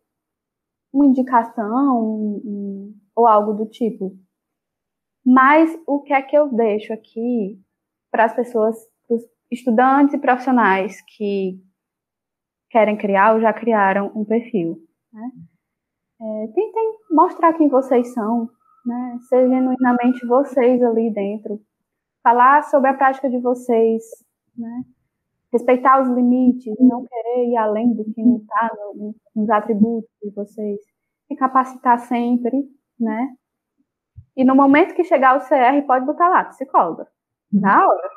uma 0.94 1.06
indicação 1.06 2.02
um, 2.04 2.42
um, 2.44 3.00
ou 3.16 3.26
algo 3.26 3.54
do 3.54 3.66
tipo. 3.66 4.18
Mas 5.26 5.78
o 5.88 6.02
que 6.02 6.14
é 6.14 6.22
que 6.22 6.38
eu 6.38 6.54
deixo 6.54 6.92
aqui 6.94 7.62
para 8.12 8.26
as 8.26 8.36
pessoas, 8.36 8.76
para 9.08 9.16
os 9.16 9.24
estudantes 9.52 10.14
e 10.14 10.20
profissionais 10.20 11.02
que 11.02 11.62
querem 12.70 12.98
criar 12.98 13.34
ou 13.34 13.42
já 13.42 13.54
criaram 13.54 14.12
um 14.16 14.26
perfil? 14.26 14.78
Né? 15.14 15.32
É, 16.20 16.48
tentem 16.48 16.98
mostrar 17.12 17.54
quem 17.54 17.70
vocês 17.70 18.14
são, 18.14 18.50
né? 18.86 19.18
ser 19.30 19.48
genuinamente 19.48 20.26
vocês 20.26 20.82
ali 20.82 21.14
dentro. 21.14 21.60
Falar 22.24 22.64
sobre 22.64 22.90
a 22.90 22.94
prática 22.94 23.30
de 23.30 23.40
vocês, 23.40 24.04
né? 24.58 24.84
respeitar 25.52 26.02
os 26.02 26.10
limites, 26.10 26.76
não 26.80 27.06
querer 27.06 27.50
ir 27.50 27.58
além 27.58 27.94
do 27.94 28.04
que 28.04 28.24
não 28.24 28.38
está 28.38 28.70
nos 29.36 29.50
atributos 29.50 30.10
de 30.22 30.32
vocês, 30.32 30.80
se 31.28 31.36
capacitar 31.36 32.00
sempre, 32.00 32.64
né? 33.00 33.36
E 34.36 34.44
no 34.44 34.56
momento 34.56 34.94
que 34.94 35.04
chegar 35.04 35.38
o 35.38 35.40
CR, 35.40 35.86
pode 35.86 36.06
botar 36.06 36.30
lá, 36.30 36.46
psicóloga, 36.46 37.08
na 37.52 37.88
hora. 37.88 38.10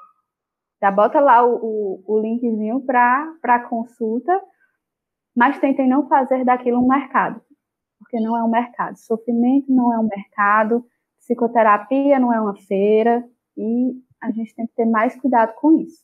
Já 0.82 0.90
bota 0.90 1.20
lá 1.20 1.44
o, 1.44 1.56
o, 1.56 2.04
o 2.06 2.20
linkzinho 2.20 2.84
para 2.84 3.68
consulta, 3.68 4.40
mas 5.36 5.58
tentem 5.58 5.88
não 5.88 6.08
fazer 6.08 6.44
daquilo 6.44 6.82
um 6.82 6.88
mercado, 6.88 7.40
porque 8.00 8.18
não 8.18 8.36
é 8.36 8.42
um 8.42 8.50
mercado. 8.50 8.98
Sofrimento 8.98 9.72
não 9.72 9.94
é 9.94 9.98
um 9.98 10.08
mercado, 10.08 10.84
psicoterapia 11.20 12.18
não 12.18 12.32
é 12.32 12.40
uma 12.40 12.56
feira, 12.56 13.22
e 13.56 13.92
a 14.20 14.32
gente 14.32 14.54
tem 14.54 14.66
que 14.66 14.74
ter 14.74 14.86
mais 14.86 15.14
cuidado 15.20 15.54
com 15.60 15.80
isso. 15.80 16.00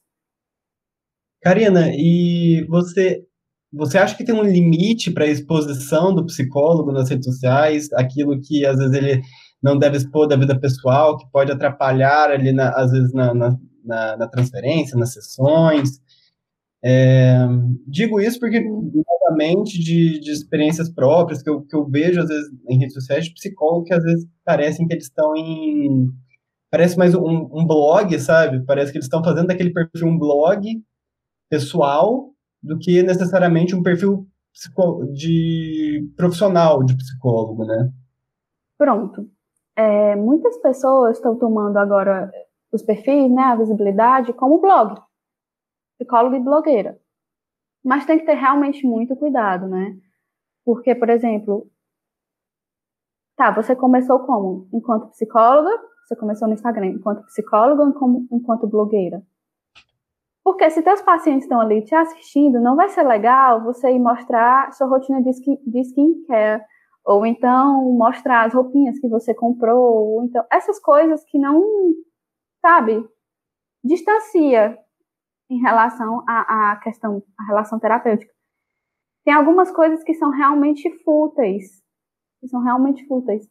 Karina, 1.42 1.90
e 1.92 2.64
você 2.68 3.26
você 3.72 3.98
acha 3.98 4.16
que 4.16 4.24
tem 4.24 4.34
um 4.34 4.42
limite 4.42 5.10
para 5.10 5.24
a 5.24 5.28
exposição 5.28 6.14
do 6.14 6.24
psicólogo 6.24 6.92
nas 6.92 7.10
redes 7.10 7.26
sociais, 7.26 7.92
aquilo 7.92 8.40
que 8.40 8.64
às 8.64 8.78
vezes 8.78 8.94
ele 8.94 9.22
não 9.62 9.78
deve 9.78 9.96
expor 9.96 10.26
da 10.26 10.36
vida 10.36 10.58
pessoal, 10.58 11.16
que 11.18 11.28
pode 11.30 11.52
atrapalhar 11.52 12.30
ali, 12.30 12.52
na, 12.52 12.70
às 12.70 12.90
vezes, 12.90 13.12
na, 13.12 13.34
na, 13.34 13.58
na, 14.16 14.28
transferência, 14.28 14.96
nas 14.96 15.12
sessões? 15.12 16.00
É, 16.82 17.38
digo 17.86 18.20
isso 18.20 18.38
porque, 18.38 18.64
novamente, 19.26 19.78
de, 19.78 20.20
de 20.20 20.30
experiências 20.30 20.88
próprias 20.88 21.42
que 21.42 21.50
eu, 21.50 21.62
que 21.62 21.76
eu 21.76 21.84
vejo, 21.84 22.20
às 22.20 22.28
vezes, 22.28 22.48
em 22.68 22.78
redes 22.78 22.94
sociais, 22.94 23.24
de 23.24 23.34
psicólogos 23.34 23.88
que 23.88 23.94
às 23.94 24.02
vezes 24.02 24.26
parecem 24.44 24.86
que 24.86 24.94
eles 24.94 25.04
estão 25.04 25.34
em. 25.36 26.08
Parece 26.70 26.96
mais 26.96 27.14
um, 27.14 27.48
um 27.52 27.66
blog, 27.66 28.18
sabe? 28.18 28.64
Parece 28.64 28.92
que 28.92 28.98
eles 28.98 29.06
estão 29.06 29.22
fazendo 29.22 29.48
daquele 29.48 29.72
perfil 29.72 30.08
um 30.08 30.18
blog 30.18 30.62
pessoal 31.48 32.30
do 32.62 32.78
que 32.78 33.02
necessariamente 33.02 33.74
um 33.74 33.82
perfil 33.82 34.26
de 35.12 36.10
profissional 36.16 36.82
de 36.82 36.96
psicólogo, 36.96 37.64
né? 37.64 37.90
Pronto. 38.78 39.28
É, 39.76 40.16
muitas 40.16 40.56
pessoas 40.60 41.16
estão 41.16 41.38
tomando 41.38 41.76
agora 41.76 42.30
os 42.72 42.82
perfis, 42.82 43.30
né, 43.30 43.42
a 43.42 43.56
visibilidade, 43.56 44.32
como 44.32 44.60
blog, 44.60 45.00
psicólogo 45.98 46.36
e 46.36 46.40
blogueira. 46.40 46.98
Mas 47.86 48.04
tem 48.04 48.18
que 48.18 48.26
ter 48.26 48.34
realmente 48.34 48.84
muito 48.84 49.14
cuidado, 49.14 49.68
né? 49.68 49.96
Porque, 50.64 50.92
por 50.92 51.08
exemplo, 51.08 51.70
tá, 53.36 53.52
você 53.52 53.76
começou 53.76 54.18
como? 54.26 54.68
Enquanto 54.72 55.10
psicóloga, 55.10 55.70
você 56.04 56.16
começou 56.16 56.48
no 56.48 56.54
Instagram, 56.54 56.86
enquanto 56.86 57.24
psicóloga 57.26 57.84
ou 57.84 58.26
enquanto 58.32 58.66
blogueira? 58.66 59.22
Porque 60.42 60.68
se 60.68 60.82
teus 60.82 61.00
pacientes 61.00 61.44
estão 61.44 61.60
ali 61.60 61.80
te 61.84 61.94
assistindo, 61.94 62.60
não 62.60 62.74
vai 62.74 62.88
ser 62.88 63.04
legal 63.04 63.62
você 63.62 63.92
ir 63.92 64.00
mostrar 64.00 64.72
sua 64.72 64.88
rotina 64.88 65.22
de, 65.22 65.30
skin, 65.30 65.56
de 65.64 65.80
skincare, 65.82 66.64
ou 67.04 67.24
então 67.24 67.84
mostrar 67.92 68.46
as 68.46 68.52
roupinhas 68.52 68.98
que 68.98 69.08
você 69.08 69.32
comprou, 69.32 70.16
ou 70.16 70.24
então 70.24 70.44
essas 70.50 70.80
coisas 70.80 71.22
que 71.26 71.38
não, 71.38 71.62
sabe, 72.60 73.08
distancia 73.84 74.76
em 75.50 75.60
relação 75.60 76.24
à, 76.28 76.72
à 76.72 76.76
questão, 76.76 77.22
à 77.38 77.44
relação 77.44 77.78
terapêutica. 77.78 78.32
Tem 79.24 79.34
algumas 79.34 79.70
coisas 79.70 80.02
que 80.04 80.14
são 80.14 80.30
realmente 80.30 80.88
fúteis, 81.02 81.82
que 82.40 82.48
são 82.48 82.62
realmente 82.62 83.06
fúteis. 83.06 83.48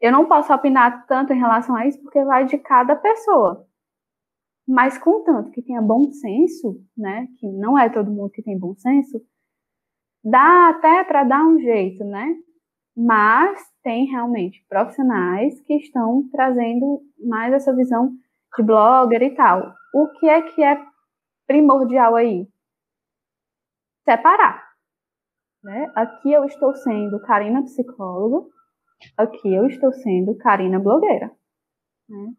Eu 0.00 0.12
não 0.12 0.26
posso 0.26 0.52
opinar 0.52 1.06
tanto 1.06 1.32
em 1.32 1.38
relação 1.38 1.74
a 1.74 1.86
isso, 1.86 2.00
porque 2.02 2.22
vai 2.24 2.44
de 2.44 2.58
cada 2.58 2.94
pessoa. 2.94 3.66
Mas 4.68 4.98
contanto 4.98 5.50
que 5.52 5.62
tenha 5.62 5.80
bom 5.80 6.10
senso, 6.10 6.80
né, 6.96 7.28
que 7.38 7.46
não 7.46 7.78
é 7.78 7.88
todo 7.88 8.10
mundo 8.10 8.30
que 8.30 8.42
tem 8.42 8.58
bom 8.58 8.74
senso, 8.74 9.20
dá 10.24 10.70
até 10.70 11.04
para 11.04 11.24
dar 11.24 11.46
um 11.46 11.58
jeito, 11.58 12.04
né? 12.04 12.34
Mas 12.96 13.60
tem 13.82 14.06
realmente 14.06 14.64
profissionais 14.68 15.60
que 15.60 15.74
estão 15.74 16.28
trazendo 16.32 17.00
mais 17.24 17.52
essa 17.52 17.74
visão 17.74 18.10
de 18.56 18.62
blogger 18.64 19.22
e 19.22 19.34
tal. 19.34 19.72
O 19.94 20.08
que 20.18 20.28
é 20.28 20.42
que 20.42 20.62
é 20.62 20.82
primordial 21.46 22.14
aí? 22.16 22.48
Separar. 24.04 24.66
Né? 25.62 25.90
Aqui 25.94 26.32
eu 26.32 26.44
estou 26.44 26.74
sendo 26.74 27.20
Karina 27.20 27.62
psicóloga, 27.62 28.48
aqui 29.16 29.54
eu 29.54 29.66
estou 29.66 29.92
sendo 29.92 30.36
Karina 30.36 30.78
blogueira. 30.78 31.30
Né? 32.08 32.32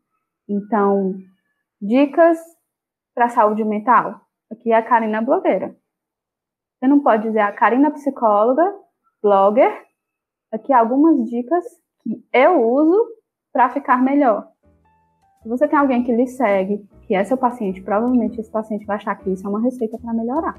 Então, 0.47 1.13
Dicas 1.79 2.39
para 3.13 3.29
saúde 3.29 3.63
mental. 3.63 4.19
Aqui 4.51 4.71
é 4.71 4.75
a 4.75 4.83
Karina 4.83 5.21
blogueira. 5.21 5.77
Você 6.79 6.87
não 6.87 7.01
pode 7.01 7.23
dizer 7.23 7.39
a 7.39 7.51
Karina 7.51 7.91
psicóloga, 7.91 8.63
blogger. 9.21 9.85
Aqui 10.51 10.73
algumas 10.73 11.23
dicas 11.29 11.63
que 12.01 12.25
eu 12.33 12.61
uso 12.63 13.15
para 13.53 13.69
ficar 13.69 14.01
melhor. 14.01 14.51
Se 15.41 15.49
você 15.49 15.67
tem 15.67 15.77
alguém 15.77 16.03
que 16.03 16.15
lhe 16.15 16.27
segue, 16.27 16.83
que 17.07 17.15
é 17.15 17.23
seu 17.23 17.37
paciente, 17.37 17.81
provavelmente 17.81 18.39
esse 18.39 18.51
paciente 18.51 18.85
vai 18.85 18.97
achar 18.97 19.15
que 19.15 19.29
isso 19.29 19.45
é 19.45 19.49
uma 19.49 19.61
receita 19.61 19.97
para 19.97 20.13
melhorar. 20.13 20.55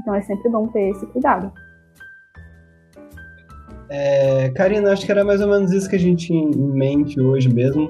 Então 0.00 0.14
é 0.14 0.20
sempre 0.20 0.50
bom 0.50 0.66
ter 0.68 0.90
esse 0.90 1.06
cuidado. 1.06 1.52
É, 3.88 4.50
Karina, 4.50 4.92
acho 4.92 5.06
que 5.06 5.12
era 5.12 5.24
mais 5.24 5.40
ou 5.40 5.48
menos 5.48 5.72
isso 5.72 5.88
que 5.88 5.96
a 5.96 5.98
gente 5.98 6.26
tinha 6.26 6.42
em 6.42 6.72
mente 6.72 7.20
hoje 7.20 7.52
mesmo. 7.52 7.88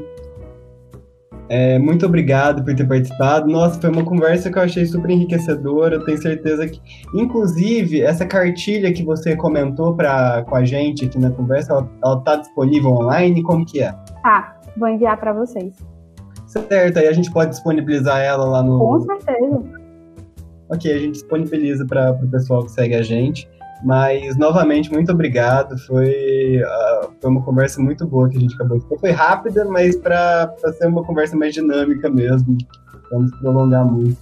É, 1.48 1.78
muito 1.78 2.06
obrigado 2.06 2.64
por 2.64 2.74
ter 2.74 2.86
participado. 2.86 3.46
Nossa, 3.48 3.80
foi 3.80 3.90
uma 3.90 4.04
conversa 4.04 4.50
que 4.50 4.58
eu 4.58 4.62
achei 4.62 4.86
super 4.86 5.10
enriquecedora. 5.10 5.96
Eu 5.96 6.04
tenho 6.04 6.20
certeza 6.20 6.66
que, 6.66 6.80
inclusive, 7.14 8.02
essa 8.02 8.26
cartilha 8.26 8.92
que 8.92 9.04
você 9.04 9.36
comentou 9.36 9.94
pra, 9.94 10.42
com 10.48 10.56
a 10.56 10.64
gente 10.64 11.04
aqui 11.04 11.18
na 11.18 11.30
conversa, 11.30 11.72
ela, 11.72 11.90
ela 12.02 12.20
tá 12.22 12.36
disponível 12.36 12.90
online? 12.90 13.42
Como 13.42 13.64
que 13.64 13.82
é? 13.82 13.92
Tá, 14.22 14.58
vou 14.76 14.88
enviar 14.88 15.18
para 15.18 15.32
vocês. 15.32 15.74
Certo, 16.62 16.98
aí 16.98 17.08
a 17.08 17.12
gente 17.12 17.30
pode 17.32 17.50
disponibilizar 17.50 18.20
ela 18.20 18.44
lá 18.44 18.62
no. 18.62 18.78
Com 18.78 19.00
certeza. 19.00 19.62
Ok, 20.68 20.92
a 20.92 20.98
gente 20.98 21.12
disponibiliza 21.12 21.84
para 21.86 22.12
o 22.12 22.30
pessoal 22.30 22.64
que 22.64 22.70
segue 22.70 22.94
a 22.94 23.02
gente. 23.02 23.48
Mas, 23.82 24.36
novamente, 24.38 24.90
muito 24.90 25.12
obrigado. 25.12 25.76
Foi, 25.86 26.58
uh, 26.62 27.12
foi 27.20 27.30
uma 27.30 27.42
conversa 27.42 27.82
muito 27.82 28.06
boa 28.06 28.30
que 28.30 28.38
a 28.38 28.40
gente 28.40 28.54
acabou 28.54 28.78
de 28.78 28.86
ter. 28.86 28.98
Foi 28.98 29.10
rápida, 29.10 29.64
mas 29.66 29.94
para 29.96 30.54
ser 30.78 30.86
uma 30.86 31.04
conversa 31.04 31.36
mais 31.36 31.52
dinâmica 31.52 32.08
mesmo. 32.08 32.56
Vamos 33.10 33.30
prolongar 33.38 33.84
muito. 33.84 34.16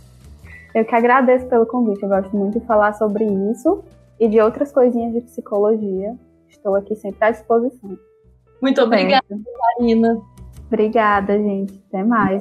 Eu 0.75 0.85
que 0.85 0.95
agradeço 0.95 1.47
pelo 1.47 1.66
convite. 1.66 2.03
Eu 2.03 2.09
gosto 2.09 2.37
muito 2.37 2.59
de 2.59 2.66
falar 2.66 2.95
sobre 2.95 3.25
isso 3.53 3.85
e 4.18 4.29
de 4.29 4.40
outras 4.40 4.73
coisinhas 4.73 5.12
de 5.12 5.21
psicologia. 5.21 6.16
Estou 6.49 6.75
aqui 6.75 6.97
sempre 6.97 7.25
à 7.25 7.31
disposição. 7.31 7.97
Muito 8.61 8.81
obrigada, 8.81 9.25
Marina. 9.79 10.21
Obrigada, 10.73 11.37
gente. 11.37 11.75
Até 11.89 12.03
mais. 12.03 12.41